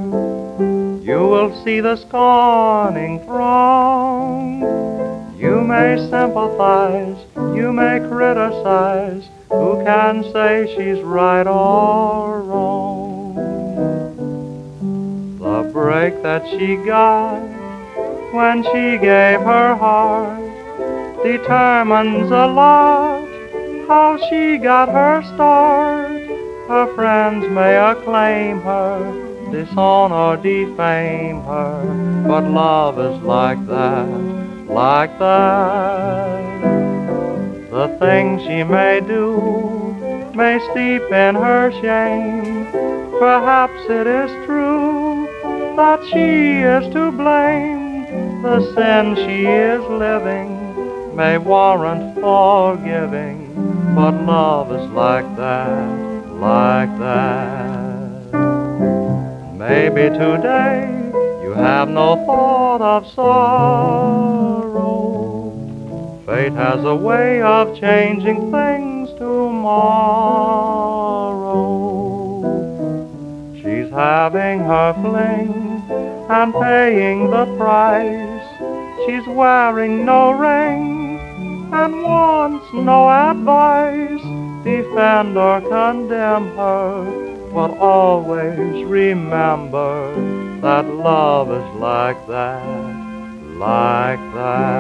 you 1.04 1.20
will 1.20 1.52
see 1.66 1.82
the 1.82 1.98
scorning 1.98 3.20
throng. 3.26 4.62
You 5.38 5.62
may 5.62 5.98
sympathize, 6.10 7.18
you 7.36 7.74
may 7.74 8.00
criticize. 8.08 9.28
Who 9.50 9.84
can 9.84 10.24
say 10.32 10.74
she's 10.76 11.04
right 11.04 11.48
or 11.48 12.42
wrong? 12.42 13.36
The 15.40 15.70
break 15.74 16.22
that 16.24 16.48
she 16.48 16.78
got 16.86 17.42
when 18.34 18.64
she 18.64 18.98
gave 18.98 19.42
her 19.42 19.76
heart 19.76 20.45
determines 21.26 22.30
a 22.30 22.46
lot 22.46 23.28
how 23.88 24.16
she 24.30 24.58
got 24.58 24.88
her 24.90 25.24
start. 25.34 26.22
Her 26.68 26.86
friends 26.94 27.48
may 27.50 27.76
acclaim 27.78 28.62
her, 28.62 29.00
disown 29.52 30.12
or 30.12 30.38
defame 30.38 31.42
her, 31.42 32.24
but 32.28 32.44
love 32.44 33.00
is 33.00 33.20
like 33.24 33.66
that, 33.66 34.08
like 34.68 35.18
that. 35.18 36.46
The 37.72 37.88
things 38.00 38.44
she 38.44 38.64
may 38.64 39.02
do 39.02 40.32
may 40.36 40.60
steep 40.70 41.12
in 41.12 41.34
her 41.34 41.72
shame. 41.82 42.66
Perhaps 43.18 43.82
it 43.90 44.06
is 44.06 44.30
true 44.46 45.28
that 45.76 46.02
she 46.12 46.62
is 46.76 46.94
to 46.94 47.12
blame. 47.12 47.74
The 48.44 48.60
sin 48.76 49.16
she 49.16 49.48
is 49.48 49.82
living 49.90 50.55
may 51.16 51.38
warrant 51.38 52.14
forgiving, 52.16 53.96
but 53.96 54.12
love 54.26 54.70
is 54.74 54.90
like 54.92 55.26
that, 55.38 56.28
like 56.34 57.00
that. 57.00 58.34
Maybe 59.54 60.10
today 60.10 60.92
you 61.42 61.54
have 61.54 61.88
no 61.88 62.18
thought 62.26 62.82
of 62.82 63.08
sorrow. 63.14 64.74
Fate 66.26 66.52
has 66.52 66.84
a 66.84 66.96
way 66.96 67.42
of 67.42 67.80
changing 67.80 68.52
things 68.52 69.10
tomorrow. 69.18 69.96
She's 73.56 73.90
having 73.90 74.60
her 74.60 74.94
fling 74.96 75.82
and 76.30 76.54
paying 76.54 77.32
the 77.32 77.46
price. 77.56 78.26
She's 79.06 79.26
wearing 79.28 80.04
no 80.06 80.32
ring 80.32 81.05
and 81.76 82.04
wants 82.04 82.66
no 82.74 83.10
advice. 83.10 84.24
Defend 84.64 85.38
or 85.38 85.60
condemn 85.62 86.56
her, 86.56 87.52
but 87.54 87.78
always 87.78 88.86
remember 88.86 90.16
that 90.62 90.86
love 90.88 91.52
is 91.52 91.80
like 91.80 92.28
that, 92.28 92.66
like 93.60 94.24
that. 94.34 94.76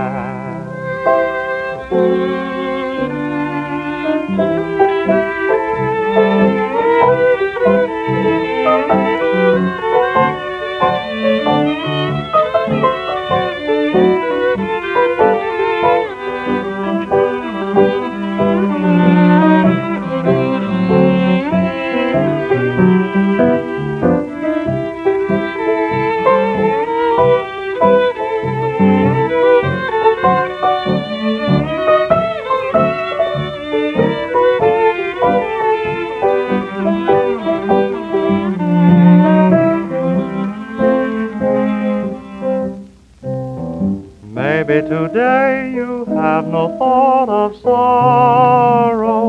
Maybe 44.48 44.78
today 44.88 45.72
you 45.74 46.06
have 46.06 46.46
no 46.48 46.78
thought 46.78 47.30
of 47.30 47.60
sorrow. 47.64 49.24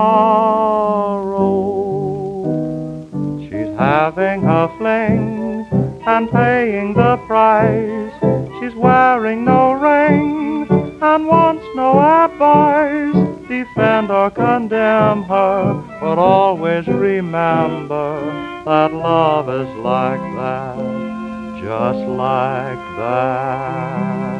She's 3.40 3.76
having 3.76 4.42
her 4.42 4.68
fling 4.78 5.66
and 6.06 6.30
paying 6.30 6.94
the 6.94 7.16
price. 7.26 8.12
She's 8.60 8.76
wearing 8.76 9.44
no 9.44 9.72
ring 9.72 10.68
and 11.02 11.26
wants 11.26 11.66
no 11.74 11.98
advice. 11.98 13.16
Defend 13.48 14.12
or 14.12 14.30
condemn 14.30 15.24
her, 15.24 15.74
but 16.00 16.18
always 16.20 16.86
remember 16.86 18.49
that 18.64 18.92
love 18.92 19.48
is 19.48 19.74
like 19.76 20.20
that, 20.20 20.76
just 21.62 22.08
like 22.08 22.78
that. 22.98 24.39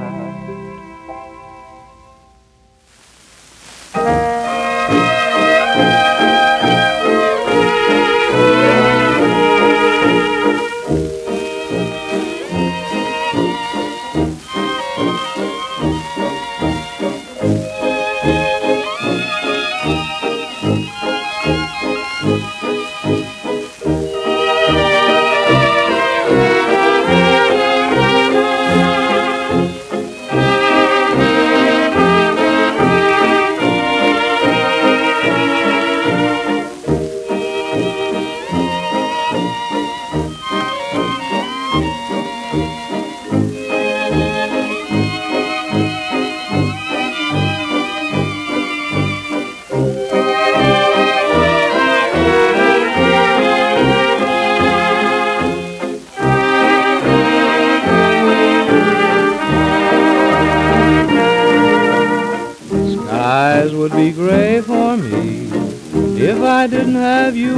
I 66.61 66.67
didn't 66.67 66.97
have 66.97 67.35
you. 67.35 67.57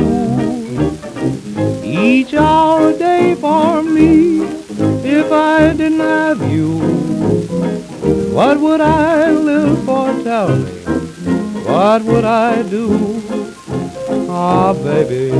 Each 1.82 2.34
hour 2.34 2.96
day 2.96 3.34
for 3.34 3.82
me 3.82 4.42
if 5.04 5.32
I 5.32 5.72
didn't 5.72 5.98
have 5.98 6.40
you. 6.48 6.78
What 8.32 8.60
would 8.60 8.80
I 8.80 9.28
live 9.32 9.84
for? 9.84 10.06
Tell 10.22 10.56
me, 10.56 10.70
what 11.66 12.04
would 12.04 12.24
I 12.24 12.62
do? 12.62 12.86
Ah, 14.30 14.72
baby, 14.72 15.30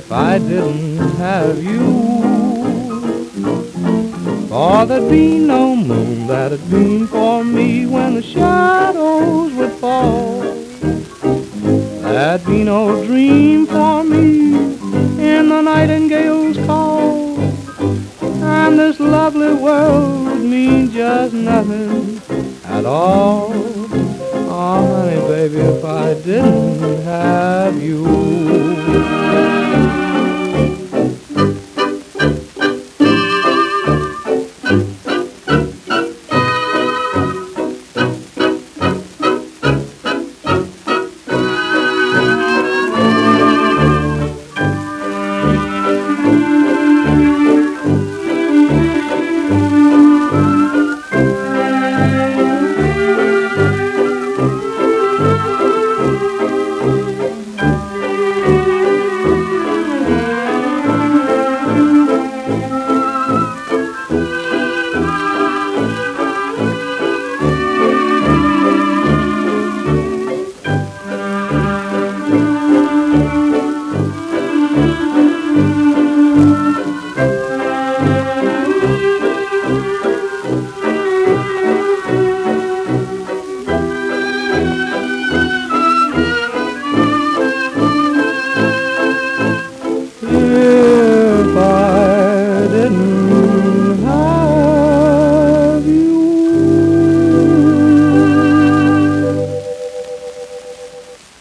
if 0.00 0.10
I 0.10 0.38
didn't 0.38 0.98
have 1.26 1.62
you. 1.62 1.86
For 4.48 4.84
there'd 4.84 5.08
be 5.08 5.38
no 5.38 5.76
moon 5.76 6.26
that'd 6.26 6.68
beam 6.68 7.06
for 7.06 7.44
me 7.44 7.86
when 7.86 8.14
the 8.14 8.22
shadows 8.22 9.52
would 9.52 9.74
fall. 9.74 10.45
There'd 12.08 12.46
be 12.46 12.62
no 12.62 13.04
dream 13.04 13.66
for 13.66 14.04
me 14.04 14.54
in 14.54 15.48
the 15.48 15.60
nightingale's 15.60 16.56
call. 16.58 17.38
And 18.42 18.78
this 18.78 19.00
lovely 19.00 19.54
world 19.54 20.26
would 20.26 20.40
mean 20.42 20.90
just 20.92 21.34
nothing 21.34 22.20
at 22.64 22.86
all. 22.86 23.50
Oh, 24.48 24.86
honey, 24.86 25.20
baby, 25.28 25.58
if 25.58 25.84
I 25.84 26.14
didn't 26.14 27.02
have 27.02 27.82
you. 27.82 28.06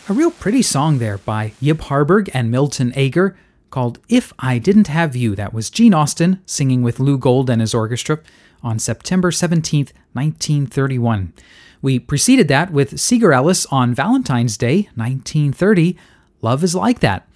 Pretty 0.05 0.61
song 0.61 0.99
there 0.99 1.17
by 1.17 1.53
Yip 1.59 1.81
Harburg 1.81 2.29
and 2.31 2.51
Milton 2.51 2.93
Ager 2.95 3.35
called 3.71 3.97
If 4.07 4.31
I 4.37 4.59
Didn't 4.59 4.87
Have 4.87 5.15
You. 5.15 5.35
That 5.35 5.51
was 5.51 5.71
Gene 5.71 5.95
Austin 5.95 6.39
singing 6.45 6.83
with 6.83 6.99
Lou 6.99 7.17
Gold 7.17 7.49
and 7.49 7.59
his 7.59 7.73
orchestra 7.73 8.19
on 8.61 8.77
September 8.77 9.31
17th, 9.31 9.91
1931. 10.13 11.33
We 11.81 11.97
preceded 11.97 12.47
that 12.49 12.71
with 12.71 12.93
Seger 12.93 13.33
Ellis 13.33 13.65
on 13.71 13.95
Valentine's 13.95 14.57
Day, 14.57 14.89
1930, 14.93 15.97
Love 16.43 16.63
is 16.63 16.75
Like 16.75 16.99
That. 16.99 17.27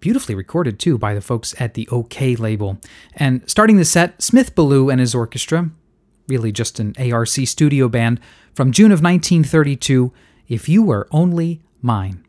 Beautifully 0.00 0.34
recorded 0.34 0.78
too 0.78 0.96
by 0.96 1.12
the 1.12 1.20
folks 1.20 1.54
at 1.60 1.74
the 1.74 1.86
OKeh 1.92 2.38
label. 2.38 2.78
And 3.14 3.42
starting 3.46 3.76
the 3.76 3.84
set, 3.84 4.22
Smith 4.22 4.54
Ballew 4.54 4.90
and 4.90 4.98
his 4.98 5.14
orchestra, 5.14 5.68
really 6.26 6.52
just 6.52 6.80
an 6.80 6.94
ARC 6.98 7.28
studio 7.28 7.90
band, 7.90 8.18
from 8.54 8.72
June 8.72 8.92
of 8.92 9.02
1932, 9.02 10.10
If 10.48 10.70
You 10.70 10.82
Were 10.82 11.06
Only 11.10 11.60
Mine. 11.84 12.24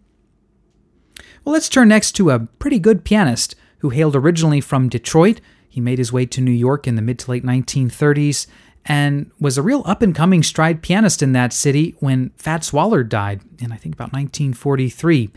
Well, 1.46 1.54
let's 1.54 1.70
turn 1.70 1.88
next 1.88 2.12
to 2.14 2.30
a 2.30 2.40
pretty 2.40 2.78
good 2.78 3.06
pianist 3.06 3.56
who 3.80 3.90
hailed 3.90 4.16
originally 4.16 4.60
from 4.60 4.90
Detroit. 4.90 5.40
He 5.70 5.80
made 5.80 5.98
his 5.98 6.12
way 6.12 6.26
to 6.26 6.42
New 6.42 6.52
York 6.52 6.88
in 6.88 6.96
the 6.96 7.02
mid 7.02 7.20
to 7.20 7.32
late 7.32 7.46
1930s 7.46 8.48
and 8.86 9.32
was 9.40 9.58
a 9.58 9.62
real 9.62 9.82
up 9.86 10.02
and 10.02 10.14
coming 10.14 10.44
stride 10.44 10.82
pianist 10.82 11.24
in 11.24 11.32
that 11.32 11.54
city 11.54 11.96
when 12.00 12.32
Fats 12.36 12.74
Waller 12.74 13.02
died 13.02 13.42
in, 13.60 13.72
I 13.72 13.78
think, 13.78 13.96
about 13.96 14.12
1943. 14.12 15.30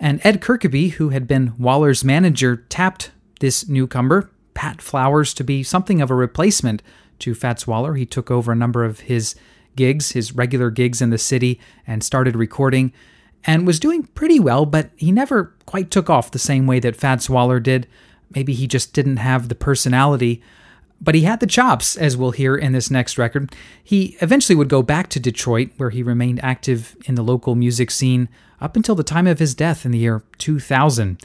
And 0.00 0.24
Ed 0.24 0.40
Kirkeby, 0.40 0.92
who 0.92 1.10
had 1.10 1.28
been 1.28 1.52
Waller's 1.58 2.02
manager, 2.02 2.56
tapped 2.70 3.10
this 3.40 3.68
newcomer, 3.68 4.30
Pat 4.54 4.80
Flowers, 4.80 5.34
to 5.34 5.44
be 5.44 5.62
something 5.62 6.00
of 6.00 6.10
a 6.10 6.14
replacement 6.14 6.82
to 7.18 7.34
Fats 7.34 7.66
Waller. 7.66 7.96
He 7.96 8.06
took 8.06 8.30
over 8.30 8.50
a 8.50 8.56
number 8.56 8.82
of 8.82 9.00
his 9.00 9.34
gigs, 9.76 10.12
his 10.12 10.34
regular 10.34 10.70
gigs 10.70 11.02
in 11.02 11.10
the 11.10 11.18
city, 11.18 11.60
and 11.86 12.02
started 12.02 12.34
recording 12.34 12.94
and 13.48 13.66
was 13.66 13.80
doing 13.80 14.02
pretty 14.02 14.38
well, 14.38 14.66
but 14.66 14.90
he 14.94 15.10
never 15.10 15.54
quite 15.64 15.90
took 15.90 16.10
off 16.10 16.30
the 16.30 16.38
same 16.38 16.66
way 16.66 16.78
that 16.80 16.94
Fats 16.94 17.30
Waller 17.30 17.58
did. 17.58 17.88
Maybe 18.34 18.52
he 18.52 18.66
just 18.66 18.92
didn't 18.92 19.16
have 19.16 19.48
the 19.48 19.54
personality, 19.54 20.42
but 21.00 21.14
he 21.14 21.22
had 21.22 21.40
the 21.40 21.46
chops, 21.46 21.96
as 21.96 22.14
we'll 22.14 22.32
hear 22.32 22.54
in 22.54 22.72
this 22.72 22.90
next 22.90 23.16
record. 23.16 23.56
He 23.82 24.18
eventually 24.20 24.54
would 24.54 24.68
go 24.68 24.82
back 24.82 25.08
to 25.08 25.18
Detroit, 25.18 25.70
where 25.78 25.88
he 25.88 26.02
remained 26.02 26.44
active 26.44 26.94
in 27.06 27.14
the 27.14 27.22
local 27.22 27.54
music 27.54 27.90
scene 27.90 28.28
up 28.60 28.76
until 28.76 28.94
the 28.94 29.02
time 29.02 29.26
of 29.26 29.38
his 29.38 29.54
death 29.54 29.86
in 29.86 29.92
the 29.92 29.98
year 29.98 30.22
2000. 30.36 31.18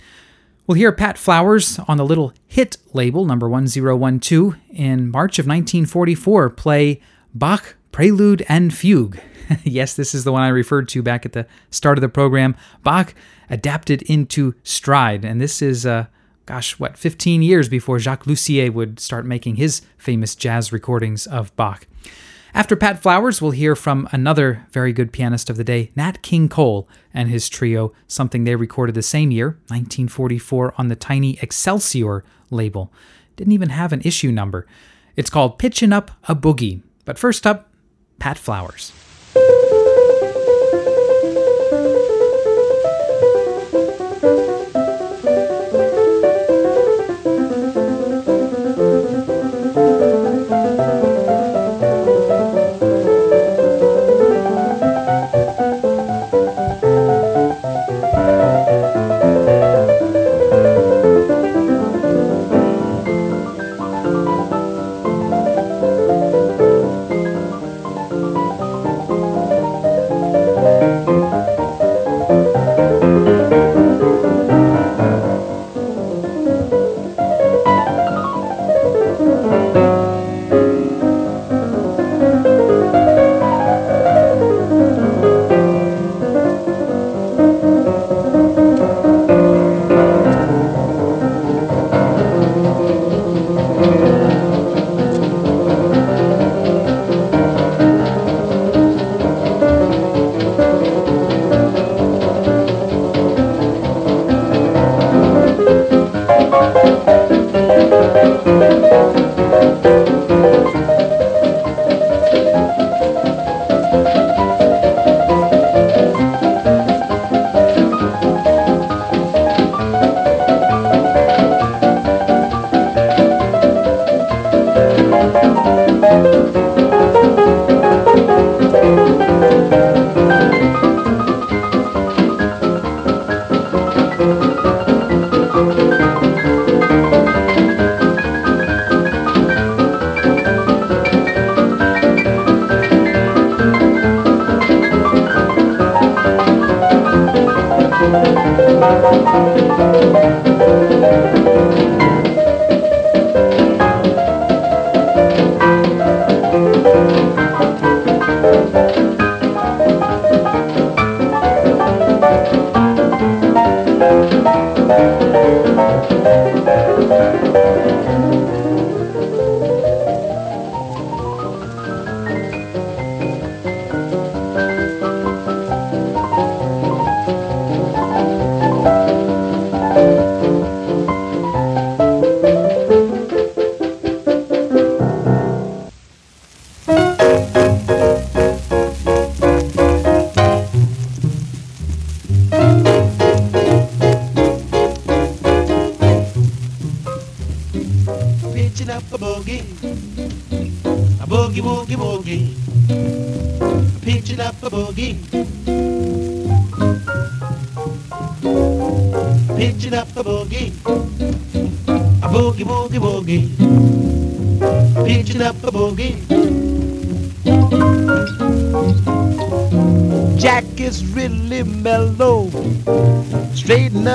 We'll 0.65 0.77
hear 0.77 0.93
Pat 0.93 1.17
Flowers 1.17 1.77
on 1.89 1.97
the 1.97 2.05
Little 2.05 2.31
Hit 2.47 2.77
label, 2.93 3.25
number 3.25 3.49
1012, 3.49 4.55
in 4.69 5.11
March 5.11 5.39
of 5.39 5.45
1944, 5.45 6.51
play 6.51 7.01
Bach 7.33 7.75
Prelude 7.91 8.45
and 8.47 8.73
Fugue. 8.73 9.19
yes, 9.63 9.95
this 9.95 10.13
is 10.13 10.23
the 10.23 10.31
one 10.31 10.43
I 10.43 10.49
referred 10.49 10.87
to 10.89 11.01
back 11.01 11.25
at 11.25 11.33
the 11.33 11.47
start 11.69 11.97
of 11.97 12.01
the 12.01 12.09
program. 12.09 12.55
Bach 12.83 13.13
adapted 13.49 14.01
into 14.03 14.55
stride, 14.63 15.25
and 15.25 15.39
this 15.39 15.61
is, 15.61 15.85
uh, 15.85 16.07
gosh, 16.45 16.79
what, 16.79 16.97
15 16.97 17.41
years 17.41 17.69
before 17.69 17.99
Jacques 17.99 18.25
Loussier 18.25 18.71
would 18.71 18.99
start 18.99 19.25
making 19.25 19.55
his 19.55 19.81
famous 19.97 20.35
jazz 20.35 20.71
recordings 20.71 21.27
of 21.27 21.55
Bach. 21.55 21.87
After 22.55 22.75
Pat 22.75 23.01
Flowers, 23.01 23.41
we'll 23.41 23.51
hear 23.51 23.75
from 23.75 24.07
another 24.11 24.67
very 24.69 24.93
good 24.93 25.11
pianist 25.11 25.49
of 25.49 25.57
the 25.57 25.63
day, 25.63 25.91
Nat 25.95 26.21
King 26.21 26.47
Cole, 26.47 26.87
and 27.11 27.27
his 27.27 27.49
trio, 27.49 27.93
something 28.07 28.43
they 28.43 28.55
recorded 28.55 28.93
the 28.93 29.01
same 29.01 29.31
year, 29.31 29.47
1944, 29.69 30.75
on 30.77 30.87
the 30.87 30.95
tiny 30.95 31.39
Excelsior 31.41 32.23
label. 32.51 32.93
Didn't 33.35 33.53
even 33.53 33.69
have 33.69 33.91
an 33.91 34.01
issue 34.05 34.31
number. 34.31 34.67
It's 35.15 35.31
called 35.31 35.57
Pitchin' 35.57 35.91
Up 35.91 36.11
a 36.27 36.35
Boogie. 36.35 36.83
But 37.05 37.17
first 37.17 37.47
up, 37.47 37.71
Pat 38.19 38.37
Flowers. 38.37 38.93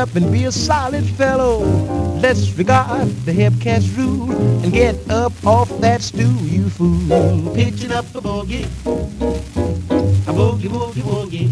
Up 0.08 0.16
and 0.16 0.32
be 0.32 0.44
a 0.44 0.52
solid 0.52 1.04
fellow. 1.04 1.60
Let's 2.20 2.52
regard 2.56 3.08
the 3.24 3.32
hepcat's 3.32 3.88
rule 3.90 4.30
and 4.62 4.72
get 4.72 4.96
up 5.10 5.32
off 5.46 5.68
that 5.80 6.02
stool, 6.02 6.42
you 6.42 6.70
fool. 6.70 7.54
Pitching 7.54 7.92
up 7.92 8.06
a 8.14 8.20
boogie, 8.20 8.64
a 10.26 10.32
boogie, 10.32 10.68
boogie, 10.68 11.02
boogie. 11.02 11.50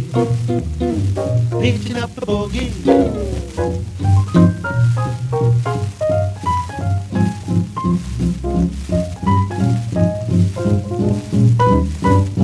Pitching 1.61 1.97
up 1.97 2.16
a 2.19 2.27
boogie. 2.27 2.73
Pitching 12.03 12.36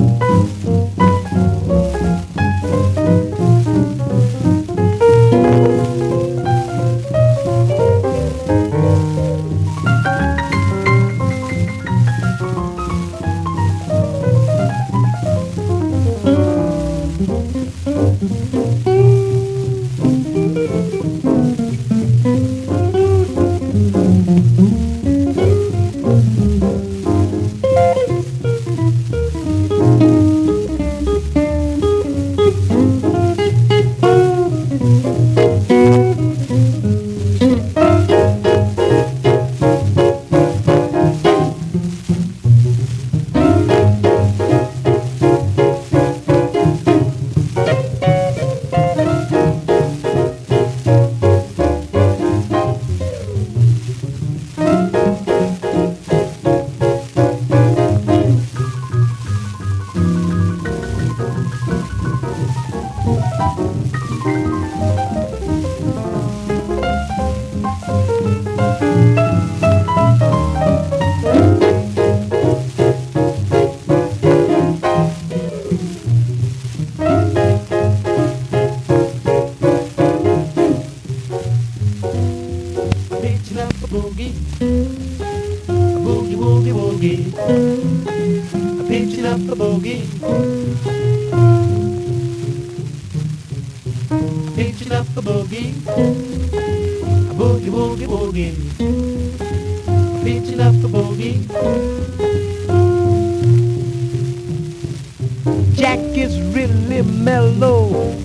mellow. 107.57 108.15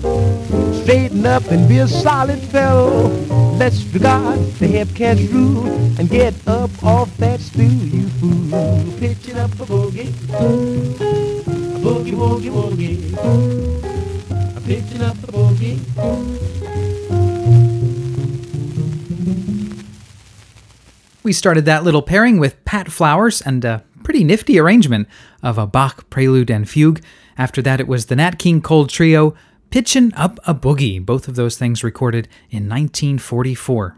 Straighten 0.81 1.25
up 1.25 1.43
and 1.51 1.67
be 1.67 1.79
a 1.79 1.87
solid 1.87 2.39
fellow. 2.39 3.07
Let's 3.57 3.83
regard 3.93 4.39
the 4.59 4.67
hepcat's 4.67 5.29
rule 5.31 5.67
and 5.99 6.09
get 6.09 6.33
up 6.47 6.71
off 6.83 7.15
that 7.17 7.39
stool, 7.39 7.65
you 7.65 8.07
fool. 8.19 8.99
Pitching 8.99 9.37
up 9.37 9.51
a 9.51 9.65
boogie, 9.65 10.09
a 10.29 11.79
boogie, 11.79 12.13
woogie, 12.13 12.51
woogie. 12.51 13.13
A 14.57 14.61
pitching 14.61 15.01
up 15.01 15.17
a 15.17 15.31
boogie. 15.31 15.79
We 21.21 21.33
started 21.33 21.65
that 21.65 21.83
little 21.83 22.01
pairing 22.01 22.39
with 22.39 22.63
Pat 22.65 22.91
Flowers 22.91 23.41
and 23.41 23.63
a 23.63 23.83
pretty 24.03 24.23
nifty 24.23 24.57
arrangement 24.57 25.07
of 25.43 25.57
a 25.57 25.67
Bach 25.67 26.09
prelude 26.09 26.49
and 26.49 26.67
fugue. 26.67 27.03
After 27.39 27.61
that, 27.61 27.79
it 27.79 27.87
was 27.87 28.07
the 28.07 28.17
Nat 28.17 28.37
King 28.37 28.61
Cole 28.61 28.85
Trio, 28.85 29.33
Pitchin' 29.69 30.11
Up 30.17 30.39
a 30.45 30.53
Boogie, 30.53 31.03
both 31.03 31.29
of 31.29 31.35
those 31.35 31.57
things 31.57 31.85
recorded 31.85 32.27
in 32.49 32.67
1944. 32.67 33.95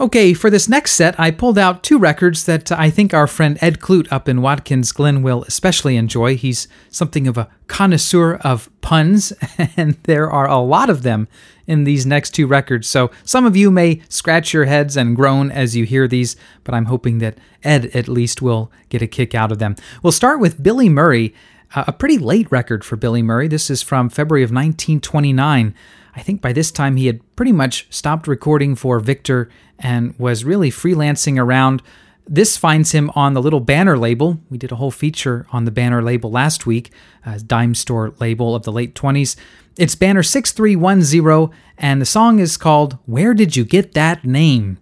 Okay, 0.00 0.34
for 0.34 0.50
this 0.50 0.68
next 0.68 0.92
set, 0.92 1.18
I 1.20 1.30
pulled 1.30 1.56
out 1.56 1.84
two 1.84 1.98
records 1.98 2.46
that 2.46 2.72
I 2.72 2.90
think 2.90 3.14
our 3.14 3.28
friend 3.28 3.56
Ed 3.60 3.78
Clute 3.78 4.10
up 4.10 4.28
in 4.28 4.42
Watkins 4.42 4.90
Glen 4.90 5.22
will 5.22 5.44
especially 5.44 5.96
enjoy. 5.96 6.34
He's 6.34 6.66
something 6.88 7.28
of 7.28 7.38
a 7.38 7.48
connoisseur 7.68 8.34
of 8.36 8.68
puns, 8.80 9.32
and 9.76 9.96
there 10.02 10.28
are 10.28 10.48
a 10.48 10.58
lot 10.58 10.90
of 10.90 11.04
them 11.04 11.28
in 11.68 11.84
these 11.84 12.04
next 12.04 12.30
two 12.30 12.48
records. 12.48 12.88
So 12.88 13.12
some 13.22 13.44
of 13.44 13.56
you 13.56 13.70
may 13.70 14.02
scratch 14.08 14.52
your 14.52 14.64
heads 14.64 14.96
and 14.96 15.14
groan 15.14 15.52
as 15.52 15.76
you 15.76 15.84
hear 15.84 16.08
these, 16.08 16.34
but 16.64 16.74
I'm 16.74 16.86
hoping 16.86 17.18
that 17.18 17.38
Ed 17.62 17.86
at 17.94 18.08
least 18.08 18.42
will 18.42 18.72
get 18.88 19.02
a 19.02 19.06
kick 19.06 19.34
out 19.34 19.52
of 19.52 19.60
them. 19.60 19.76
We'll 20.02 20.12
start 20.12 20.40
with 20.40 20.62
Billy 20.62 20.88
Murray, 20.88 21.32
a 21.74 21.92
pretty 21.92 22.18
late 22.18 22.50
record 22.50 22.84
for 22.84 22.96
Billy 22.96 23.22
Murray. 23.22 23.48
This 23.48 23.70
is 23.70 23.82
from 23.82 24.08
February 24.08 24.42
of 24.42 24.50
1929. 24.50 25.74
I 26.14 26.20
think 26.20 26.42
by 26.42 26.52
this 26.52 26.70
time 26.70 26.96
he 26.96 27.06
had 27.06 27.20
pretty 27.36 27.52
much 27.52 27.86
stopped 27.90 28.28
recording 28.28 28.74
for 28.74 29.00
Victor 29.00 29.48
and 29.78 30.14
was 30.18 30.44
really 30.44 30.70
freelancing 30.70 31.38
around. 31.38 31.82
This 32.26 32.56
finds 32.56 32.92
him 32.92 33.10
on 33.14 33.34
the 33.34 33.42
little 33.42 33.60
Banner 33.60 33.96
label. 33.96 34.40
We 34.50 34.58
did 34.58 34.70
a 34.70 34.76
whole 34.76 34.90
feature 34.90 35.46
on 35.50 35.64
the 35.64 35.70
Banner 35.70 36.02
label 36.02 36.30
last 36.30 36.66
week, 36.66 36.92
a 37.24 37.40
dime 37.40 37.74
store 37.74 38.12
label 38.20 38.54
of 38.54 38.64
the 38.64 38.72
late 38.72 38.94
20s. 38.94 39.36
It's 39.78 39.94
Banner 39.94 40.22
6310, 40.22 41.58
and 41.78 42.00
the 42.00 42.06
song 42.06 42.38
is 42.38 42.58
called 42.58 42.98
Where 43.06 43.32
Did 43.32 43.56
You 43.56 43.64
Get 43.64 43.94
That 43.94 44.24
Name? 44.24 44.78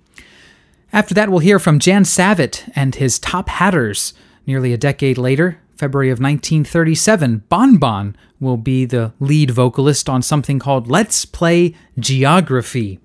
After 0.93 1.15
that, 1.15 1.31
we'll 1.31 1.39
hear 1.39 1.61
from 1.61 1.79
Jan 1.79 2.03
Savitt 2.03 2.69
and 2.75 2.97
his 2.97 3.21
Top 3.21 3.49
Hatters. 3.49 4.13
Nearly 4.47 4.73
a 4.73 4.79
decade 4.79 5.17
later, 5.17 5.61
February 5.81 6.11
of 6.11 6.19
1937, 6.19 7.45
Bon 7.49 7.79
Bon 7.79 8.15
will 8.39 8.59
be 8.59 8.85
the 8.85 9.15
lead 9.19 9.51
vocalist 9.51 10.11
on 10.11 10.21
something 10.21 10.59
called 10.59 10.91
Let's 10.91 11.25
Play 11.25 11.75
Geography. 11.99 13.01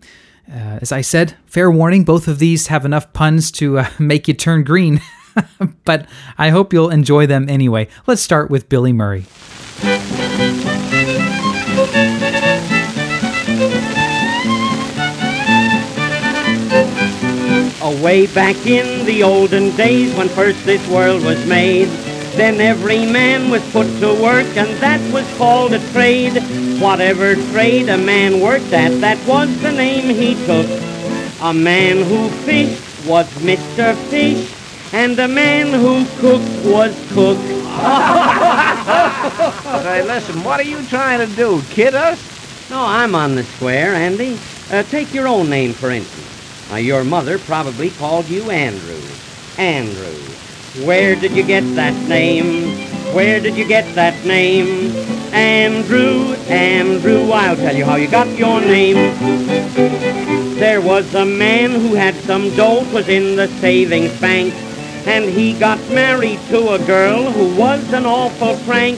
Uh, 0.52 0.80
as 0.82 0.92
I 0.92 1.00
said, 1.00 1.38
fair 1.46 1.72
warning, 1.72 2.04
both 2.04 2.28
of 2.28 2.38
these 2.38 2.68
have 2.68 2.84
enough 2.84 3.14
puns 3.14 3.50
to 3.54 3.80
uh, 3.80 3.90
make 4.00 4.28
you 4.28 4.34
turn 4.34 4.66
green, 4.66 5.00
but 5.86 6.06
I 6.38 6.50
hope 6.50 6.74
you'll 6.74 6.90
enjoy 6.90 7.26
them 7.28 7.48
anyway. 7.48 7.88
Let's 8.08 8.22
start 8.22 8.52
with 8.52 8.68
Billy 8.68 8.92
Murray. 8.92 9.26
Away 17.82 18.28
back 18.28 18.58
in 18.68 19.06
the 19.06 19.24
olden 19.24 19.74
days 19.78 20.14
when 20.16 20.28
first 20.28 20.66
this 20.66 20.86
world 20.90 21.24
was 21.24 21.46
made, 21.46 21.88
then 22.38 22.60
every 22.60 23.06
man 23.06 23.50
was 23.50 23.62
put 23.72 23.88
to 24.00 24.14
work 24.22 24.48
and 24.58 24.70
that 24.82 25.02
was 25.14 25.26
called 25.38 25.74
a 25.74 25.92
trade. 25.92 26.36
Whatever 26.82 27.36
trade 27.52 27.90
a 27.90 27.98
man 27.98 28.42
worked 28.42 28.74
at, 28.74 29.00
that 29.02 29.18
was 29.28 29.50
the 29.62 29.72
name 29.72 30.14
he 30.14 30.36
took. 30.46 30.68
A 31.42 31.54
man 31.54 31.98
who 32.04 32.30
fished 32.46 33.08
was 33.08 33.28
Mr. 33.36 33.96
Fish, 34.10 34.52
and 34.94 35.18
a 35.20 35.28
man 35.28 35.68
who 35.68 36.06
cooked 36.20 36.66
was 36.66 36.94
Cook. 37.14 37.38
Hey, 39.86 40.04
listen, 40.04 40.44
what 40.44 40.60
are 40.60 40.64
you 40.64 40.86
trying 40.88 41.28
to 41.28 41.36
do? 41.36 41.62
Kid 41.70 41.96
us? 41.96 42.20
No, 42.70 42.84
I'm 42.86 43.16
on 43.16 43.36
the 43.36 43.44
square, 43.44 43.94
Andy. 43.94 44.38
Uh, 44.72 44.84
take 44.84 45.14
your 45.14 45.28
own 45.28 45.50
name, 45.50 45.74
for 45.74 45.92
instance. 45.92 46.70
Now, 46.70 46.78
your 46.78 47.04
mother 47.04 47.38
probably 47.40 47.92
called 47.92 48.28
you 48.28 48.50
Andrew. 48.50 49.02
Andrew. 49.58 50.35
Where 50.84 51.16
did 51.16 51.32
you 51.32 51.44
get 51.44 51.64
that 51.76 51.96
name? 52.10 52.68
Where 53.14 53.40
did 53.40 53.56
you 53.56 53.66
get 53.66 53.96
that 53.96 54.26
name? 54.26 54.92
Andrew, 55.32 56.34
Andrew, 56.50 57.32
I'll 57.32 57.56
tell 57.56 57.74
you 57.74 57.86
how 57.86 57.96
you 57.96 58.10
got 58.10 58.28
your 58.38 58.60
name. 58.60 58.98
There 60.60 60.82
was 60.82 61.16
a 61.16 61.24
man 61.24 61.72
who 61.72 61.94
had 61.96 62.16
some 62.28 62.54
dough, 62.58 62.84
'twas 62.84 63.08
in 63.08 63.38
the 63.38 63.48
savings 63.62 64.12
bank. 64.20 64.54
And 65.06 65.24
he 65.24 65.54
got 65.54 65.80
married 65.92 66.40
to 66.50 66.72
a 66.72 66.80
girl 66.80 67.32
who 67.32 67.56
was 67.56 67.94
an 67.94 68.06
awful 68.06 68.58
crank. 68.66 68.98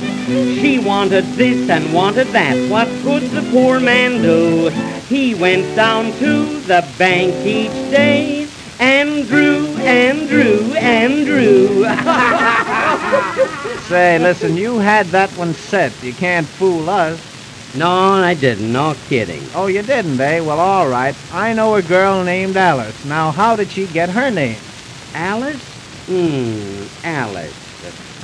She 0.60 0.80
wanted 0.80 1.26
this 1.36 1.70
and 1.70 1.94
wanted 1.94 2.28
that. 2.30 2.58
What 2.72 2.88
could 3.04 3.30
the 3.30 3.44
poor 3.52 3.80
man 3.80 4.24
do? 4.24 4.72
He 5.10 5.36
went 5.36 5.76
down 5.76 6.12
to 6.14 6.60
the 6.62 6.84
bank 6.98 7.36
each 7.46 7.78
day 7.92 8.37
and 8.80 9.28
drew 9.28 9.66
and 9.78 10.28
drew 10.28 10.74
and 10.76 11.26
drew. 11.26 11.84
Say, 13.88 14.20
listen, 14.20 14.58
you 14.58 14.80
had 14.80 15.08
that 15.08 15.30
one 15.38 15.54
set. 15.54 15.94
You 16.04 16.14
can't 16.14 16.48
fool 16.48 16.90
us. 16.90 17.20
no, 17.76 17.90
I 17.90 18.34
didn't. 18.34 18.72
No 18.72 18.96
kidding. 19.08 19.42
Oh, 19.56 19.68
you 19.68 19.82
didn't, 19.82 20.20
eh? 20.20 20.42
Well, 20.42 20.60
all 20.60 20.90
right. 20.90 21.16
I 21.32 21.54
know 21.54 21.76
a 21.76 21.82
girl 21.82 22.24
named 22.24 22.58
Alice. 22.58 23.06
Now, 23.06 23.32
how 23.32 23.56
did 23.56 23.72
she 23.72 23.88
get 23.88 24.10
her 24.10 24.30
name? 24.30 24.58
Alice? 25.14 25.64
Hmm, 26.08 26.84
Alice. 27.06 27.54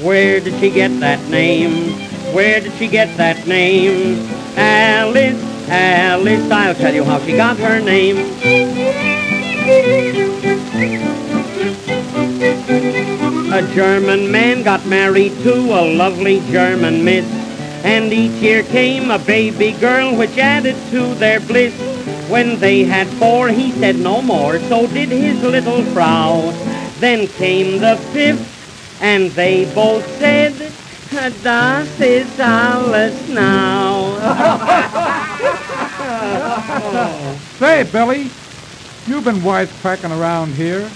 Where 0.01 0.39
did 0.39 0.59
she 0.59 0.69
get 0.69 0.99
that 0.99 1.21
name? 1.29 1.93
Where 2.33 2.59
did 2.59 2.73
she 2.73 2.87
get 2.87 3.15
that 3.17 3.47
name? 3.47 4.27
Alice, 4.57 5.41
Alice, 5.69 6.51
I'll 6.51 6.75
tell 6.75 6.93
you 6.93 7.03
how 7.03 7.19
she 7.19 7.37
got 7.37 7.57
her 7.57 7.79
name. 7.79 8.17
A 13.53 13.61
German 13.73 14.29
man 14.31 14.63
got 14.63 14.85
married 14.85 15.37
to 15.43 15.53
a 15.53 15.81
lovely 15.95 16.41
German 16.51 17.03
miss, 17.05 17.25
and 17.85 18.11
each 18.11 18.41
year 18.41 18.63
came 18.63 19.09
a 19.09 19.19
baby 19.19 19.71
girl 19.73 20.15
which 20.17 20.37
added 20.37 20.75
to 20.89 21.13
their 21.15 21.39
bliss. 21.39 21.73
When 22.29 22.59
they 22.59 22.83
had 22.83 23.07
four, 23.19 23.49
he 23.49 23.71
said 23.71 23.95
no 23.95 24.21
more, 24.21 24.59
so 24.59 24.87
did 24.87 25.09
his 25.09 25.41
little 25.41 25.83
Frau. 25.93 26.51
Then 26.99 27.27
came 27.27 27.79
the 27.79 27.95
fifth, 28.11 28.99
and 29.01 29.31
they 29.31 29.65
both 29.73 30.05
said, 30.17 30.73
Das 31.43 31.87
ist 32.01 32.39
alles 32.39 33.29
now. 33.29 34.17
Say, 37.59 37.83
Billy, 37.83 38.31
you've 39.07 39.23
been 39.23 39.37
wisecracking 39.37 40.17
around 40.17 40.53
here. 40.53 40.87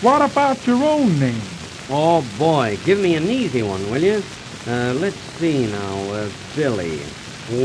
What 0.00 0.22
about 0.22 0.66
your 0.66 0.82
own 0.84 1.18
name? 1.18 1.40
Oh 1.88 2.24
boy, 2.38 2.78
give 2.84 2.98
me 2.98 3.14
an 3.14 3.24
easy 3.24 3.62
one, 3.62 3.90
will 3.90 4.02
you? 4.02 4.22
Uh, 4.66 4.92
let's 4.94 5.16
see 5.38 5.66
now, 5.66 5.96
uh, 6.12 6.28
Billy. 6.54 6.98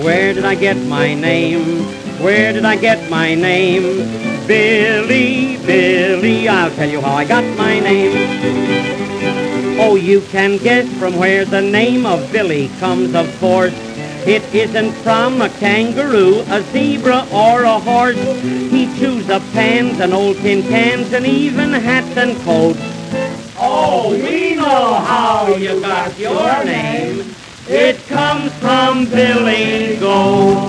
Where 0.03 0.33
did 0.33 0.45
I 0.45 0.55
get 0.55 0.77
my 0.77 1.13
name? 1.15 1.83
Where 2.21 2.53
did 2.53 2.65
I 2.65 2.75
get 2.75 3.09
my 3.09 3.33
name? 3.33 4.05
Billy, 4.47 5.57
Billy, 5.65 6.47
I'll 6.47 6.69
tell 6.71 6.89
you 6.89 7.01
how 7.01 7.13
I 7.13 7.25
got 7.25 7.43
my 7.57 7.79
name. 7.79 8.13
Oh, 9.79 9.95
you 9.95 10.21
can 10.29 10.57
guess 10.57 10.87
from 10.99 11.17
where 11.17 11.45
the 11.45 11.61
name 11.61 12.05
of 12.05 12.31
Billy 12.31 12.69
comes, 12.79 13.15
of 13.15 13.27
course. 13.39 13.73
It 14.25 14.43
isn't 14.53 14.91
from 15.03 15.41
a 15.41 15.49
kangaroo, 15.49 16.41
a 16.41 16.61
zebra, 16.61 17.27
or 17.33 17.63
a 17.63 17.79
horse. 17.79 18.19
He 18.43 18.85
chews 18.99 19.29
up 19.31 19.41
pans 19.51 19.99
and 19.99 20.13
old 20.13 20.37
tin 20.37 20.61
cans 20.61 21.11
and 21.11 21.25
even 21.25 21.73
hats 21.73 22.15
and 22.15 22.37
coats. 22.41 22.79
Oh, 23.57 24.11
we 24.11 24.53
know 24.55 24.93
how 24.93 25.47
you 25.55 25.81
got 25.81 26.19
your 26.19 26.63
name. 26.63 27.33
It 27.67 27.97
comes 28.07 28.53
from 28.59 29.05
Billy 29.05 29.97
Goat. 29.97 30.67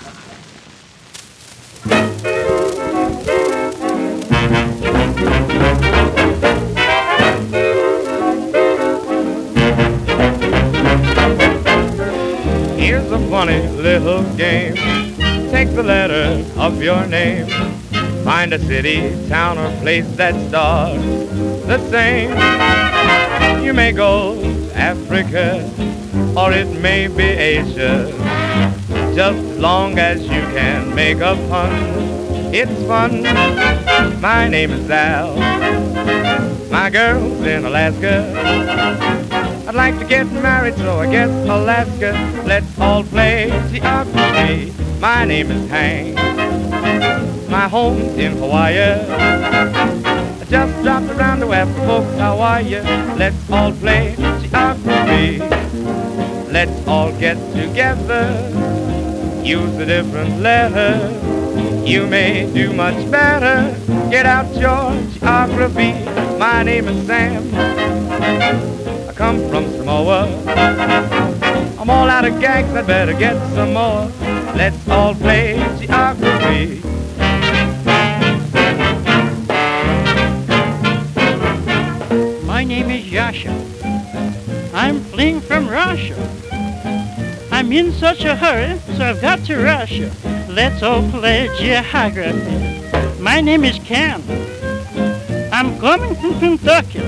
Here's 12.88 13.12
a 13.12 13.20
funny 13.30 13.68
little 13.68 14.24
game. 14.38 14.74
Take 15.52 15.76
the 15.76 15.84
letter 15.84 16.42
of 16.56 16.82
your 16.82 17.06
name. 17.06 17.46
Find 18.24 18.54
a 18.54 18.60
city, 18.60 19.28
town, 19.28 19.58
or 19.58 19.70
place 19.82 20.08
that 20.16 20.34
starts 20.48 21.04
the 21.68 21.80
same. 21.90 22.32
You 23.62 23.74
may 23.74 23.92
go 23.92 24.42
Africa, 24.74 25.70
or 26.38 26.54
it 26.54 26.80
may 26.80 27.08
be 27.10 27.26
Asia. 27.26 28.08
Just 29.14 29.38
as 29.38 29.60
long 29.60 30.00
as 30.00 30.22
you 30.22 30.42
can 30.56 30.96
make 30.96 31.18
a 31.18 31.36
pun, 31.50 31.74
it's 32.56 32.72
fun. 32.88 33.22
My 34.22 34.48
name 34.48 34.72
is 34.72 34.90
Al. 34.90 35.36
My 36.72 36.90
girl's 36.90 37.46
in 37.46 37.66
Alaska. 37.66 39.27
I'd 39.68 39.76
like 39.76 40.00
to 40.00 40.06
get 40.06 40.32
married, 40.32 40.78
so 40.78 41.02
I 41.02 41.12
guess 41.12 41.30
Alaska. 41.30 42.14
Let's 42.46 42.80
all 42.80 43.04
play 43.04 43.50
geography. 43.70 44.72
My 45.02 45.26
name 45.26 45.52
is 45.52 45.70
Hank. 45.70 46.16
My 47.50 47.68
home's 47.68 48.18
in 48.18 48.38
Hawaii. 48.38 48.80
I 48.80 50.46
just 50.50 50.84
dropped 50.84 51.10
around 51.10 51.42
to 51.42 51.52
how 52.18 52.40
are. 52.40 52.62
Let's 53.18 53.52
all 53.52 53.74
play 53.74 54.16
geography. 54.40 55.40
Let's 56.50 56.88
all 56.88 57.12
get 57.20 57.36
together. 57.54 58.24
Use 59.44 59.76
a 59.80 59.86
different 59.86 60.40
letter. 60.40 61.12
You 61.86 62.08
may 62.08 62.50
do 62.54 62.72
much 62.72 63.12
better. 63.12 63.76
Get 64.10 64.26
out 64.26 64.48
your 64.56 64.96
geography. 65.12 65.92
My 66.40 66.64
name 66.64 66.88
is 66.88 67.06
Sam. 67.06 68.77
Come 69.18 69.50
from 69.50 69.68
Samoa. 69.72 70.28
I'm 71.80 71.90
all 71.90 72.08
out 72.08 72.24
of 72.24 72.40
gags, 72.40 72.70
I'd 72.76 72.86
better 72.86 73.14
get 73.14 73.36
some 73.56 73.74
more. 73.74 74.12
Let's 74.56 74.88
all 74.88 75.16
play 75.16 75.56
geography. 75.80 76.84
My 82.46 82.64
name 82.64 82.92
is 82.92 83.12
Yasha. 83.12 83.50
I'm 84.76 85.02
fleeing 85.02 85.42
from 85.42 85.68
Russia. 85.68 86.16
I'm 87.52 87.72
in 87.72 87.92
such 87.94 88.24
a 88.24 88.36
hurry, 88.36 88.78
so 88.98 89.04
I've 89.04 89.20
got 89.20 89.44
to 89.46 89.58
rush. 89.58 90.00
Let's 90.48 90.84
all 90.84 91.02
play 91.10 91.50
geography. 91.58 93.20
My 93.20 93.42
name 93.42 93.64
is 93.64 93.80
Ken. 93.80 94.22
I'm 95.52 95.80
coming 95.80 96.14
from 96.14 96.40
Kentucky. 96.40 97.07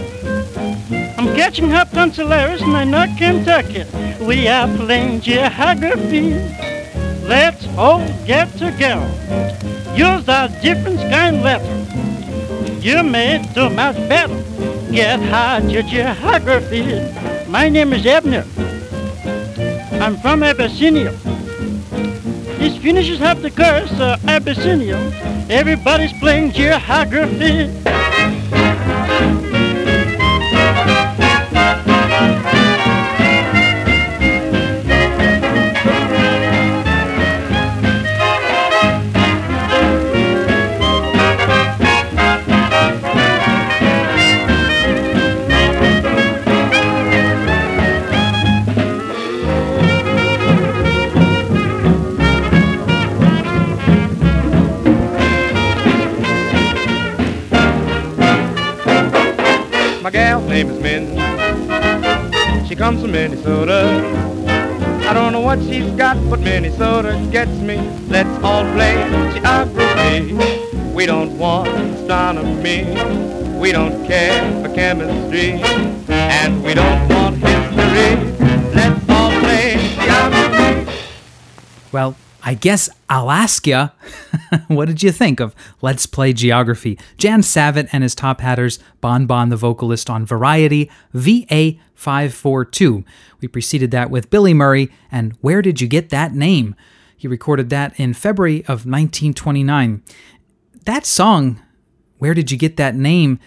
Catching 1.39 1.71
up 1.71 1.95
on 1.95 2.11
Solaris 2.11 2.61
and 2.61 2.91
not 2.91 3.17
Kentucky. 3.17 3.85
We 4.21 4.49
are 4.49 4.67
playing 4.75 5.21
geography. 5.21 6.33
Let's 7.23 7.65
all 7.77 8.05
get 8.25 8.51
together. 8.57 9.09
Use 9.95 10.27
a 10.27 10.53
different 10.61 10.99
kind 11.09 11.41
letter. 11.41 11.63
You 12.81 13.03
may 13.03 13.41
do 13.55 13.69
much 13.69 13.95
better. 14.09 14.35
Get 14.91 15.21
hard 15.21 15.71
your 15.71 15.83
geography. 15.83 16.83
My 17.47 17.69
name 17.69 17.93
is 17.93 18.05
Ebner. 18.05 18.45
I'm 20.03 20.17
from 20.17 20.43
Abyssinia. 20.43 21.11
These 22.59 22.79
finishes 22.79 23.19
have 23.19 23.41
the 23.41 23.49
curse 23.49 23.93
of 23.93 24.27
Abyssinia. 24.27 24.97
Everybody's 25.49 26.11
playing 26.19 26.51
geography. 26.51 27.88
Comes 62.79 63.01
from 63.01 63.11
Minnesota. 63.11 63.83
I 65.09 65.13
don't 65.13 65.33
know 65.33 65.41
what 65.41 65.59
she's 65.59 65.91
got, 65.97 66.15
but 66.29 66.39
Minnesota 66.39 67.11
gets 67.29 67.51
me. 67.59 67.75
Let's 68.07 68.29
all 68.41 68.63
play 68.71 68.95
geography. 69.33 70.33
We 70.93 71.05
don't 71.05 71.37
want 71.37 71.67
astronomy. 71.67 72.85
We 73.59 73.73
don't 73.73 74.05
care 74.07 74.63
for 74.63 74.73
chemistry. 74.73 75.61
And 76.07 76.63
we 76.63 76.73
don't 76.73 77.09
want 77.09 77.35
history. 77.35 78.15
Let's 78.73 79.09
all 79.09 79.31
play 79.41 79.75
geography. 79.95 80.89
Well, 81.91 82.15
I 82.49 82.55
guess 82.55 82.89
Alaska. 83.11 83.93
what 84.69 84.87
did 84.87 85.03
you 85.03 85.11
think 85.11 85.39
of 85.39 85.53
Let's 85.83 86.07
Play 86.07 86.33
Geography? 86.33 86.97
Jan 87.19 87.41
Savitt 87.41 87.89
and 87.91 88.01
his 88.01 88.15
Top 88.15 88.41
Hatters, 88.41 88.79
Bon 89.01 89.27
Bon 89.27 89.49
the 89.49 89.55
vocalist 89.55 90.09
on 90.09 90.25
Variety, 90.25 90.89
VA542. 91.13 93.03
We 93.39 93.47
preceded 93.47 93.91
that 93.91 94.09
with 94.09 94.31
Billy 94.31 94.55
Murray 94.55 94.89
and 95.11 95.37
Where 95.41 95.61
Did 95.61 95.79
You 95.79 95.87
Get 95.87 96.09
That 96.09 96.33
Name? 96.33 96.75
He 97.15 97.27
recorded 97.27 97.69
that 97.69 97.93
in 97.99 98.15
February 98.15 98.61
of 98.61 98.83
1929. 98.83 100.01
That 100.85 101.05
song, 101.05 101.61
Where 102.17 102.33
Did 102.33 102.49
You 102.49 102.57
Get 102.57 102.77
That 102.77 102.95
Name, 102.95 103.39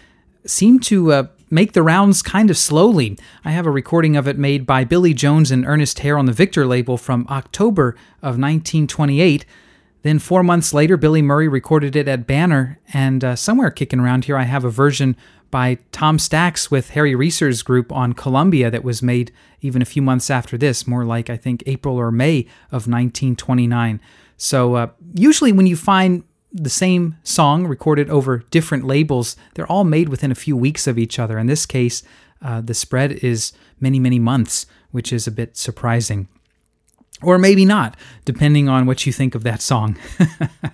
seemed 0.46 0.84
to 0.84 1.11
uh, 1.11 1.26
make 1.53 1.72
the 1.72 1.82
rounds 1.82 2.22
kind 2.22 2.50
of 2.50 2.57
slowly. 2.57 3.18
I 3.44 3.50
have 3.50 3.66
a 3.66 3.70
recording 3.70 4.16
of 4.16 4.26
it 4.26 4.38
made 4.38 4.66
by 4.66 4.84
Billy 4.84 5.12
Jones 5.12 5.50
and 5.50 5.66
Ernest 5.66 5.98
Hare 5.98 6.16
on 6.16 6.24
the 6.24 6.32
Victor 6.32 6.66
label 6.66 6.96
from 6.96 7.26
October 7.28 7.90
of 8.22 8.38
1928. 8.38 9.44
Then, 10.00 10.18
four 10.18 10.42
months 10.42 10.72
later, 10.72 10.96
Billy 10.96 11.20
Murray 11.20 11.48
recorded 11.48 11.94
it 11.94 12.09
at 12.09 12.26
Banner, 12.26 12.80
and 12.92 13.22
uh, 13.22 13.36
somewhere 13.36 13.70
kicking 13.70 14.00
around 14.00 14.24
here, 14.24 14.36
I 14.36 14.44
have 14.44 14.64
a 14.64 14.70
version 14.70 15.14
by 15.50 15.78
Tom 15.92 16.18
Stacks 16.18 16.70
with 16.70 16.90
Harry 16.90 17.14
Reser's 17.14 17.62
group 17.62 17.92
on 17.92 18.14
Columbia 18.14 18.70
that 18.70 18.82
was 18.82 19.03
made 19.03 19.30
even 19.61 19.82
a 19.82 19.84
few 19.84 20.00
months 20.00 20.30
after 20.30 20.57
this, 20.57 20.86
more 20.86 21.05
like 21.05 21.28
I 21.28 21.36
think 21.36 21.62
April 21.66 21.96
or 21.96 22.11
May 22.11 22.40
of 22.70 22.88
1929. 22.88 24.00
So, 24.38 24.74
uh, 24.74 24.86
usually 25.14 25.53
when 25.53 25.66
you 25.66 25.76
find 25.76 26.24
the 26.53 26.70
same 26.70 27.16
song 27.22 27.66
recorded 27.66 28.11
over 28.11 28.38
different 28.50 28.84
labels. 28.84 29.36
They're 29.55 29.66
all 29.66 29.84
made 29.84 30.09
within 30.09 30.30
a 30.30 30.36
few 30.36 30.57
weeks 30.57 30.86
of 30.86 30.98
each 30.98 31.18
other. 31.18 31.38
In 31.38 31.46
this 31.46 31.66
case, 31.66 32.03
uh, 32.42 32.61
the 32.61 32.74
spread 32.74 33.12
is 33.12 33.53
many, 33.80 33.98
many 33.98 34.18
months, 34.18 34.66
which 34.90 35.12
is 35.12 35.26
a 35.26 35.32
bit 35.32 35.57
surprising. 35.57 36.28
Or 37.22 37.38
maybe 37.38 37.64
not, 37.64 37.96
depending 38.24 38.68
on 38.68 38.86
what 38.86 39.07
you 39.07 39.12
think 39.12 39.34
of 39.34 39.44
that 39.44 39.62
song. 39.62 39.96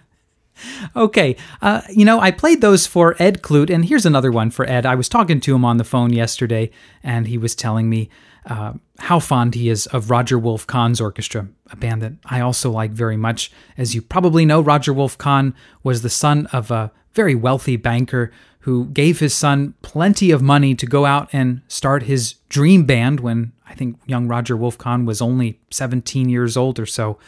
okay, 0.96 1.36
uh, 1.60 1.82
you 1.90 2.04
know, 2.04 2.20
I 2.20 2.30
played 2.30 2.60
those 2.60 2.86
for 2.86 3.14
Ed 3.18 3.42
Clute, 3.42 3.70
and 3.70 3.84
here's 3.84 4.06
another 4.06 4.32
one 4.32 4.50
for 4.50 4.66
Ed. 4.68 4.86
I 4.86 4.94
was 4.94 5.08
talking 5.08 5.40
to 5.40 5.54
him 5.54 5.64
on 5.64 5.76
the 5.76 5.84
phone 5.84 6.12
yesterday, 6.12 6.70
and 7.02 7.26
he 7.26 7.38
was 7.38 7.54
telling 7.54 7.90
me 7.90 8.08
uh, 8.48 8.72
how 8.98 9.20
fond 9.20 9.54
he 9.54 9.68
is 9.68 9.86
of 9.88 10.10
Roger 10.10 10.38
Wolf 10.38 10.66
Kahn's 10.66 11.00
orchestra, 11.00 11.48
a 11.70 11.76
band 11.76 12.02
that 12.02 12.14
I 12.24 12.40
also 12.40 12.70
like 12.70 12.90
very 12.90 13.16
much. 13.16 13.52
As 13.76 13.94
you 13.94 14.02
probably 14.02 14.44
know, 14.44 14.60
Roger 14.60 14.92
Wolf 14.92 15.16
Kahn 15.16 15.54
was 15.82 16.02
the 16.02 16.10
son 16.10 16.46
of 16.46 16.70
a 16.70 16.90
very 17.12 17.34
wealthy 17.34 17.76
banker 17.76 18.32
who 18.60 18.86
gave 18.86 19.20
his 19.20 19.34
son 19.34 19.74
plenty 19.82 20.30
of 20.30 20.42
money 20.42 20.74
to 20.74 20.86
go 20.86 21.06
out 21.06 21.28
and 21.32 21.62
start 21.68 22.04
his 22.04 22.34
dream 22.48 22.84
band 22.84 23.20
when 23.20 23.52
I 23.66 23.74
think 23.74 23.98
young 24.06 24.28
Roger 24.28 24.56
Wolf 24.56 24.78
Kahn 24.78 25.04
was 25.04 25.22
only 25.22 25.60
17 25.70 26.28
years 26.28 26.56
old 26.56 26.78
or 26.78 26.86
so 26.86 27.18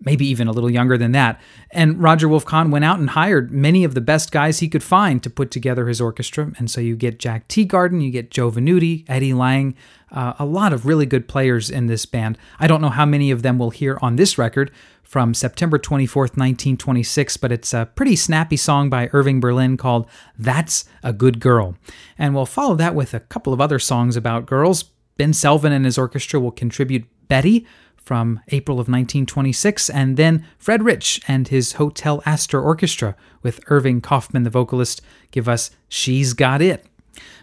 maybe 0.00 0.26
even 0.26 0.46
a 0.46 0.52
little 0.52 0.70
younger 0.70 0.98
than 0.98 1.12
that. 1.12 1.40
And 1.70 2.02
Roger 2.02 2.28
Wolf 2.28 2.44
Kahn 2.44 2.70
went 2.70 2.84
out 2.84 2.98
and 2.98 3.10
hired 3.10 3.50
many 3.50 3.84
of 3.84 3.94
the 3.94 4.00
best 4.00 4.30
guys 4.30 4.58
he 4.58 4.68
could 4.68 4.82
find 4.82 5.22
to 5.22 5.30
put 5.30 5.50
together 5.50 5.88
his 5.88 6.00
orchestra. 6.00 6.52
And 6.58 6.70
so 6.70 6.80
you 6.80 6.96
get 6.96 7.18
Jack 7.18 7.48
Teagarden, 7.48 8.02
you 8.02 8.10
get 8.10 8.30
Joe 8.30 8.50
Venuti, 8.50 9.04
Eddie 9.08 9.34
Lang, 9.34 9.74
uh, 10.12 10.34
a 10.38 10.44
lot 10.44 10.72
of 10.72 10.86
really 10.86 11.06
good 11.06 11.28
players 11.28 11.70
in 11.70 11.86
this 11.86 12.06
band. 12.06 12.38
I 12.60 12.66
don't 12.66 12.80
know 12.80 12.90
how 12.90 13.06
many 13.06 13.30
of 13.30 13.42
them 13.42 13.58
we'll 13.58 13.70
hear 13.70 13.98
on 14.02 14.16
this 14.16 14.38
record 14.38 14.70
from 15.02 15.34
September 15.34 15.78
24th, 15.78 16.36
1926, 16.36 17.36
but 17.36 17.52
it's 17.52 17.72
a 17.72 17.88
pretty 17.94 18.16
snappy 18.16 18.56
song 18.56 18.90
by 18.90 19.08
Irving 19.12 19.40
Berlin 19.40 19.76
called 19.76 20.08
That's 20.38 20.84
a 21.02 21.12
Good 21.12 21.40
Girl. 21.40 21.76
And 22.18 22.34
we'll 22.34 22.46
follow 22.46 22.74
that 22.76 22.94
with 22.94 23.14
a 23.14 23.20
couple 23.20 23.52
of 23.52 23.60
other 23.60 23.78
songs 23.78 24.16
about 24.16 24.46
girls. 24.46 24.84
Ben 25.16 25.32
Selvin 25.32 25.70
and 25.72 25.84
his 25.84 25.96
orchestra 25.96 26.38
will 26.38 26.50
contribute 26.50 27.06
Betty 27.28 27.66
from 28.06 28.40
April 28.48 28.76
of 28.76 28.86
1926, 28.86 29.90
and 29.90 30.16
then 30.16 30.46
Fred 30.58 30.84
Rich 30.84 31.20
and 31.26 31.48
his 31.48 31.72
Hotel 31.72 32.22
Astor 32.24 32.62
Orchestra 32.62 33.16
with 33.42 33.58
Irving 33.66 34.00
Kaufman, 34.00 34.44
the 34.44 34.50
vocalist, 34.50 35.02
give 35.32 35.48
us 35.48 35.72
She's 35.88 36.32
Got 36.32 36.62
It. 36.62 36.86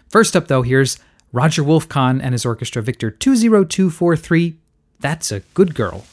First 0.08 0.34
up, 0.34 0.48
though, 0.48 0.62
here's 0.62 0.98
Roger 1.32 1.62
Wolf 1.62 1.86
Kahn 1.86 2.18
and 2.18 2.32
his 2.32 2.46
orchestra, 2.46 2.80
Victor 2.80 3.10
20243. 3.10 4.56
That's 5.00 5.30
a 5.30 5.40
good 5.52 5.74
girl. 5.74 6.06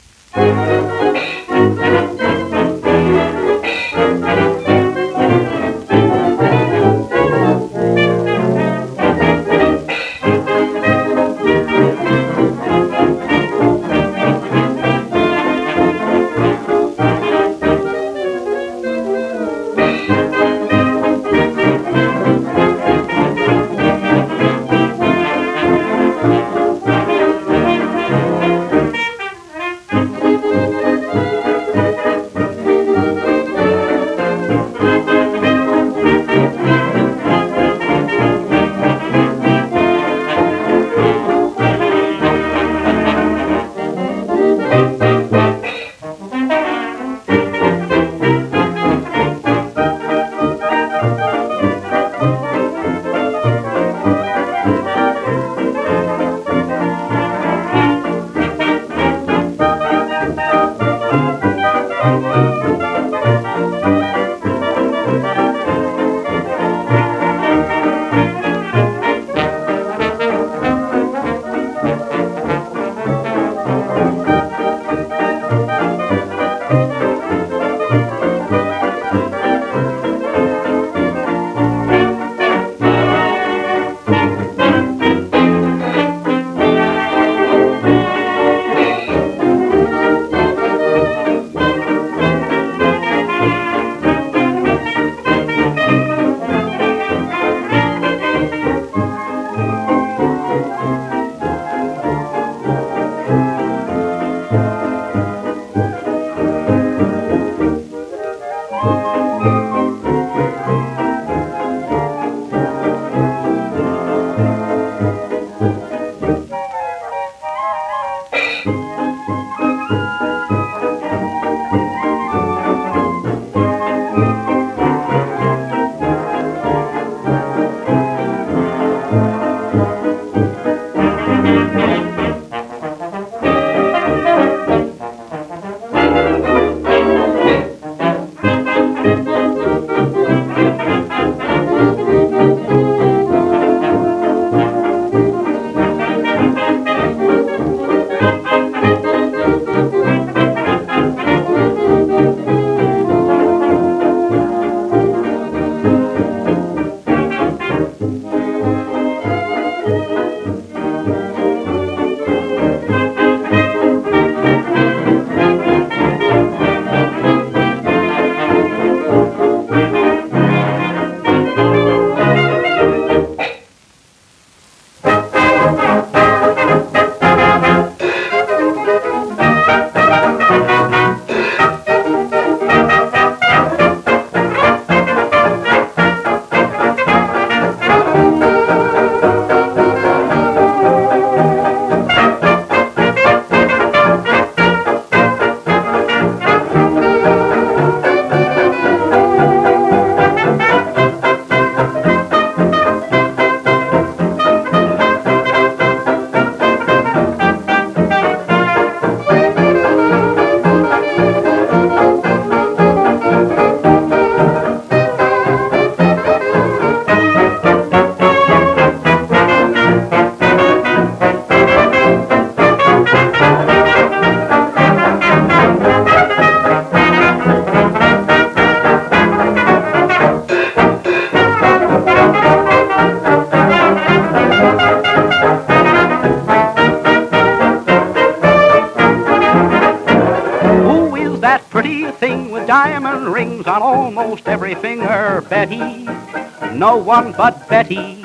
One 247.01 247.31
but 247.31 247.67
Betty. 247.67 248.23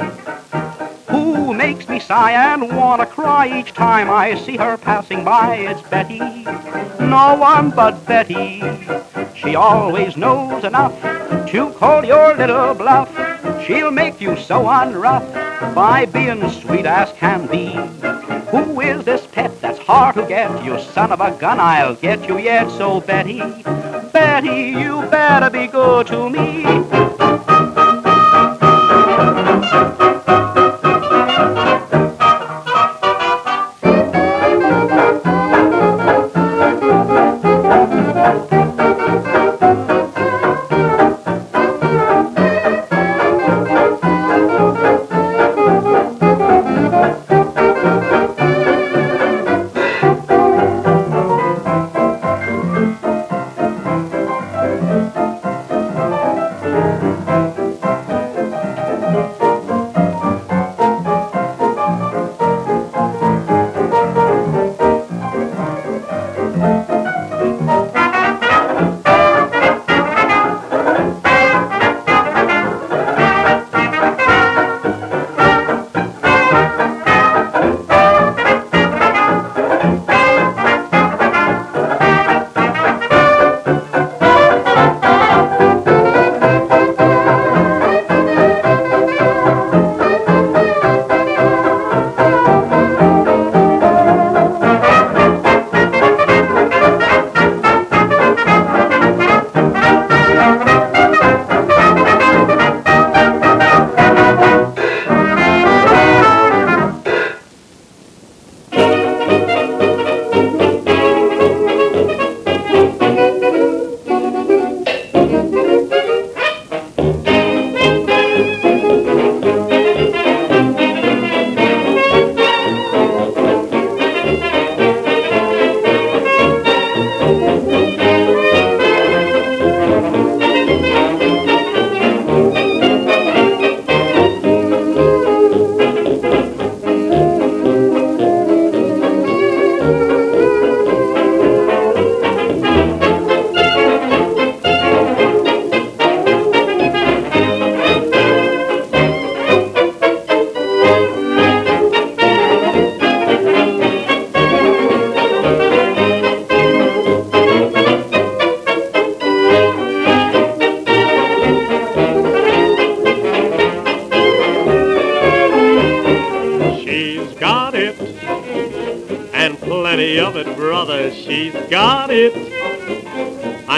Who 1.09 1.55
makes 1.55 1.89
me 1.89 1.99
sigh 1.99 2.33
and 2.33 2.77
wanna 2.77 3.07
cry 3.07 3.59
each 3.59 3.72
time 3.72 4.11
I 4.11 4.35
see 4.35 4.57
her 4.57 4.77
passing 4.77 5.24
by? 5.24 5.57
It's 5.57 5.83
Betty. 5.89 6.18
No 6.18 7.37
one 7.39 7.70
but 7.70 8.05
Betty. 8.07 8.62
She 9.35 9.55
always 9.55 10.16
knows 10.16 10.64
enough 10.64 10.95
to 11.49 11.70
call 11.72 12.05
your 12.05 12.35
little 12.35 12.74
bluff. 12.74 13.11
She'll 13.64 13.91
make 13.91 14.20
you 14.20 14.37
so 14.37 14.64
unrough 14.64 15.74
by 15.74 16.05
being 16.07 16.49
sweet 16.51 16.85
as 16.85 17.11
can 17.12 17.47
be. 17.47 17.72
Who 18.51 18.81
is 18.81 19.05
this 19.05 19.27
pet 19.27 19.59
that's 19.61 19.79
hard 19.79 20.16
to 20.16 20.27
get? 20.27 20.64
You 20.64 20.79
son 20.81 21.12
of 21.12 21.20
a 21.20 21.31
gun, 21.33 21.61
I'll 21.61 21.95
get 21.95 22.29
you 22.29 22.39
yet. 22.39 22.70
So 22.70 23.01
Betty, 23.01 23.41
Betty, 24.12 24.70
you 24.79 25.03
better 25.11 25.51
be 25.51 25.66
good 25.66 26.07
to 26.09 26.29
me. 26.29 27.16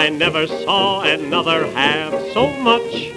I 0.09 0.11
never 0.11 0.47
saw 0.47 1.01
another 1.01 1.67
have 1.73 2.11
so 2.33 2.49
much 2.61 3.11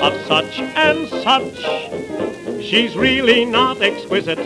of 0.00 0.14
such 0.26 0.58
and 0.58 1.06
such. 1.06 2.64
She's 2.64 2.96
really 2.96 3.44
not 3.44 3.82
exquisite, 3.82 4.38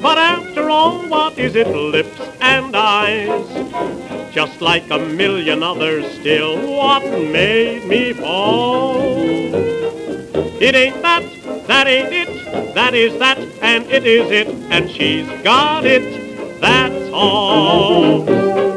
but 0.00 0.16
after 0.16 0.70
all, 0.70 1.06
what 1.10 1.38
is 1.38 1.54
it? 1.54 1.68
Lips 1.68 2.18
and 2.40 2.74
eyes. 2.74 4.32
Just 4.32 4.62
like 4.62 4.90
a 4.90 4.98
million 4.98 5.62
others 5.62 6.10
still, 6.20 6.56
what 6.74 7.04
made 7.04 7.84
me 7.84 8.14
fall? 8.14 9.54
It 10.58 10.74
ain't 10.74 11.02
that, 11.02 11.66
that 11.66 11.86
ain't 11.86 12.14
it, 12.14 12.74
that 12.74 12.94
is 12.94 13.18
that, 13.18 13.36
and 13.60 13.84
it 13.90 14.06
is 14.06 14.30
it, 14.30 14.48
and 14.70 14.90
she's 14.90 15.28
got 15.42 15.84
it, 15.84 16.62
that's 16.62 17.12
all. 17.12 18.71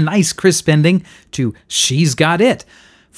Nice 0.00 0.32
crisp 0.32 0.68
ending 0.68 1.04
to 1.32 1.54
She's 1.66 2.14
Got 2.14 2.40
It 2.40 2.64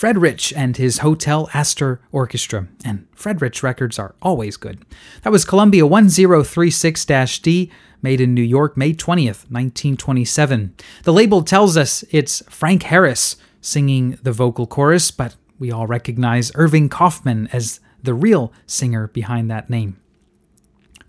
Fred 0.00 0.16
Rich 0.16 0.54
and 0.54 0.78
his 0.78 0.98
Hotel 0.98 1.50
Astor 1.52 2.00
Orchestra. 2.10 2.68
And 2.84 3.06
Fred 3.14 3.42
Rich 3.42 3.62
records 3.62 3.98
are 3.98 4.14
always 4.22 4.56
good. 4.56 4.82
That 5.22 5.30
was 5.32 5.44
Columbia 5.44 5.86
1036 5.86 7.04
D, 7.40 7.70
made 8.00 8.20
in 8.20 8.32
New 8.32 8.40
York, 8.40 8.78
May 8.78 8.94
20th, 8.94 9.44
1927. 9.50 10.74
The 11.02 11.12
label 11.12 11.42
tells 11.42 11.76
us 11.76 12.02
it's 12.10 12.42
Frank 12.48 12.84
Harris 12.84 13.36
singing 13.60 14.18
the 14.22 14.32
vocal 14.32 14.66
chorus, 14.66 15.10
but 15.10 15.36
we 15.58 15.70
all 15.70 15.86
recognize 15.86 16.50
Irving 16.54 16.88
Kaufman 16.88 17.48
as 17.52 17.80
the 18.02 18.14
real 18.14 18.54
singer 18.66 19.08
behind 19.08 19.50
that 19.50 19.68
name. 19.68 20.00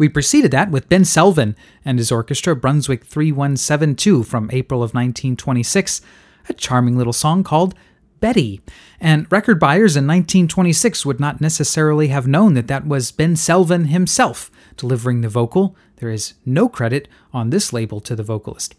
We 0.01 0.09
preceded 0.09 0.49
that 0.49 0.71
with 0.71 0.89
Ben 0.89 1.03
Selvin 1.03 1.53
and 1.85 1.99
his 1.99 2.11
orchestra, 2.11 2.55
Brunswick 2.55 3.05
3172 3.05 4.23
from 4.23 4.49
April 4.51 4.79
of 4.79 4.95
1926, 4.95 6.01
a 6.49 6.53
charming 6.55 6.97
little 6.97 7.13
song 7.13 7.43
called 7.43 7.75
Betty. 8.19 8.61
And 8.99 9.31
record 9.31 9.59
buyers 9.59 9.95
in 9.95 10.07
1926 10.07 11.05
would 11.05 11.19
not 11.19 11.39
necessarily 11.39 12.07
have 12.07 12.25
known 12.25 12.55
that 12.55 12.67
that 12.67 12.87
was 12.87 13.11
Ben 13.11 13.35
Selvin 13.35 13.89
himself 13.89 14.49
delivering 14.75 15.21
the 15.21 15.29
vocal. 15.29 15.75
There 15.97 16.09
is 16.09 16.33
no 16.47 16.67
credit 16.67 17.07
on 17.31 17.51
this 17.51 17.71
label 17.71 17.99
to 17.99 18.15
the 18.15 18.23
vocalist. 18.23 18.73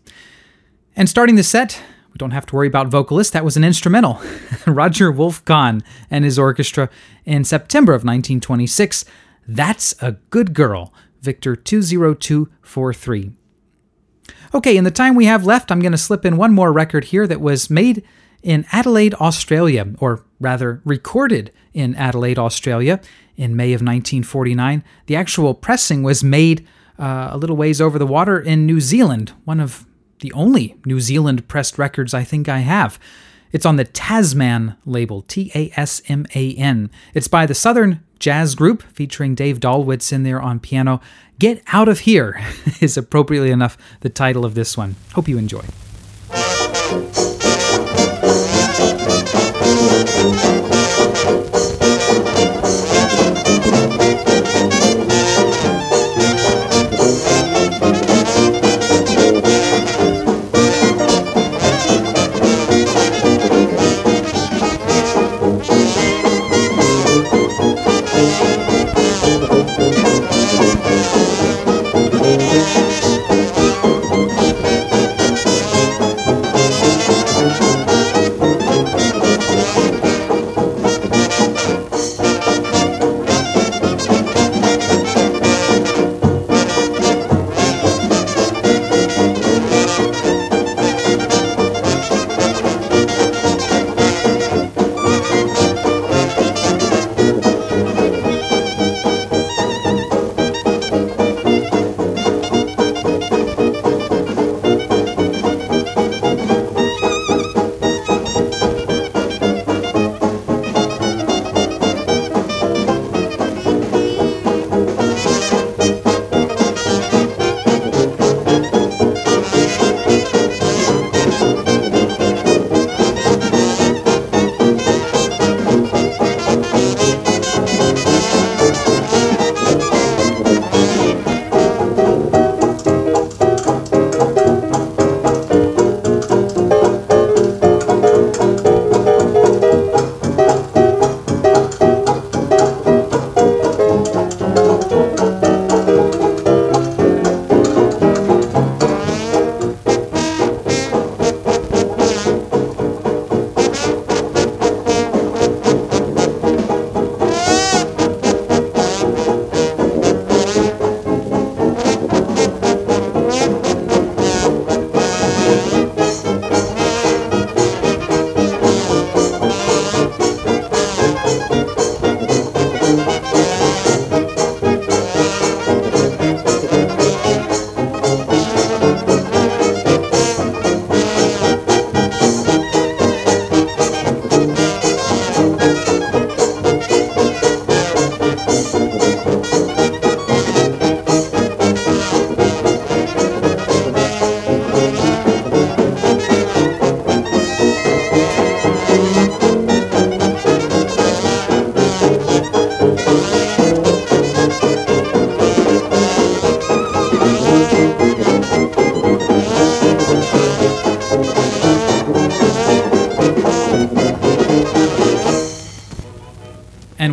And 0.97 1.09
starting 1.09 1.37
the 1.37 1.45
set, 1.45 1.81
we 2.12 2.18
don't 2.18 2.33
have 2.33 2.47
to 2.47 2.57
worry 2.57 2.66
about 2.66 2.89
vocalist. 2.89 3.33
That 3.33 3.45
was 3.45 3.57
an 3.57 3.62
instrumental. 3.62 4.20
Roger 4.66 5.12
Wolf 5.12 5.45
Kahn 5.45 5.85
and 6.11 6.25
his 6.25 6.37
orchestra 6.37 6.91
in 7.25 7.45
September 7.45 7.93
of 7.93 8.01
1926. 8.01 9.05
That's 9.47 9.95
a 10.03 10.12
Good 10.31 10.53
Girl, 10.53 10.93
Victor 11.23 11.57
20243. 11.57 13.33
Okay, 14.55 14.77
in 14.77 14.85
the 14.85 14.91
time 14.91 15.14
we 15.14 15.25
have 15.25 15.47
left, 15.47 15.70
I'm 15.70 15.81
going 15.81 15.93
to 15.93 15.99
slip 15.99 16.27
in 16.27 16.37
one 16.37 16.53
more 16.53 16.73
record 16.73 17.05
here 17.05 17.27
that 17.27 17.41
was 17.41 17.70
made 17.70 18.05
in 18.43 18.66
Adelaide, 18.73 19.14
Australia, 19.14 19.87
or 19.99 20.25
rather 20.41 20.83
recorded 20.85 21.53
in 21.73 21.95
Adelaide, 21.95 22.39
Australia 22.39 23.01
in 23.37 23.57
May 23.57 23.73
of 23.73 23.81
1949. 23.81 24.85
The 25.07 25.16
actual 25.16 25.55
pressing 25.55 26.03
was 26.03 26.23
made 26.23 26.66
uh, 26.99 27.29
a 27.31 27.39
little 27.39 27.57
ways 27.57 27.81
over 27.81 27.99
the 27.99 28.07
water 28.07 28.39
in 28.39 28.66
New 28.66 28.81
Zealand, 28.81 29.33
one 29.45 29.61
of 29.61 29.87
the 30.20 30.33
only 30.33 30.77
New 30.85 31.01
Zealand 31.01 31.49
pressed 31.49 31.79
records 31.79 32.12
I 32.12 32.25
think 32.25 32.49
I 32.49 32.59
have. 32.59 32.99
It's 33.53 33.66
on 33.66 33.76
the 33.76 33.84
Tasman 33.84 34.76
label, 34.86 35.22
T 35.22 35.53
A 35.55 35.70
S 35.76 36.03
M 36.09 36.26
A 36.34 36.55
N. 36.55 36.90
It's 37.14 37.28
by 37.28 37.46
the 37.46 37.55
Southern 37.55 38.03
Jazz 38.18 38.55
Group, 38.55 38.82
featuring 38.82 39.34
Dave 39.34 39.61
Dallwitz 39.61 40.12
in 40.12 40.22
there 40.22 40.40
on 40.40 40.59
piano. 40.59 41.00
Get 41.38 41.62
Out 41.72 41.88
of 41.88 42.00
Here 42.00 42.40
is 42.80 42.96
appropriately 42.96 43.50
enough 43.50 43.76
the 44.00 44.09
title 44.09 44.44
of 44.44 44.55
this 44.55 44.76
one. 44.76 44.96
Hope 45.12 45.28
you 45.28 45.38
enjoy. 45.38 45.62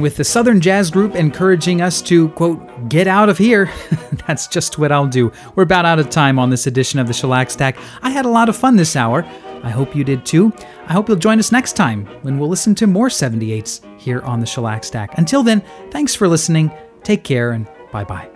With 0.01 0.17
the 0.17 0.23
Southern 0.23 0.61
Jazz 0.61 0.91
Group 0.91 1.15
encouraging 1.15 1.81
us 1.81 2.01
to, 2.03 2.29
quote, 2.29 2.89
get 2.89 3.07
out 3.07 3.29
of 3.29 3.37
here. 3.37 3.71
That's 4.27 4.47
just 4.47 4.77
what 4.77 4.91
I'll 4.91 5.07
do. 5.07 5.31
We're 5.55 5.63
about 5.63 5.85
out 5.85 5.99
of 5.99 6.09
time 6.09 6.39
on 6.39 6.49
this 6.49 6.67
edition 6.67 6.99
of 6.99 7.07
the 7.07 7.13
Shellac 7.13 7.49
Stack. 7.49 7.77
I 8.01 8.09
had 8.09 8.25
a 8.25 8.29
lot 8.29 8.49
of 8.49 8.55
fun 8.55 8.75
this 8.75 8.95
hour. 8.95 9.23
I 9.63 9.69
hope 9.69 9.95
you 9.95 10.03
did 10.03 10.25
too. 10.25 10.53
I 10.87 10.93
hope 10.93 11.07
you'll 11.07 11.17
join 11.17 11.39
us 11.39 11.51
next 11.51 11.73
time 11.73 12.05
when 12.23 12.37
we'll 12.39 12.49
listen 12.49 12.75
to 12.75 12.87
more 12.87 13.09
78s 13.09 13.81
here 13.99 14.21
on 14.21 14.39
the 14.39 14.45
Shellac 14.45 14.83
Stack. 14.83 15.17
Until 15.17 15.43
then, 15.43 15.61
thanks 15.91 16.15
for 16.15 16.27
listening. 16.27 16.71
Take 17.03 17.23
care 17.23 17.51
and 17.51 17.67
bye 17.91 18.03
bye. 18.03 18.29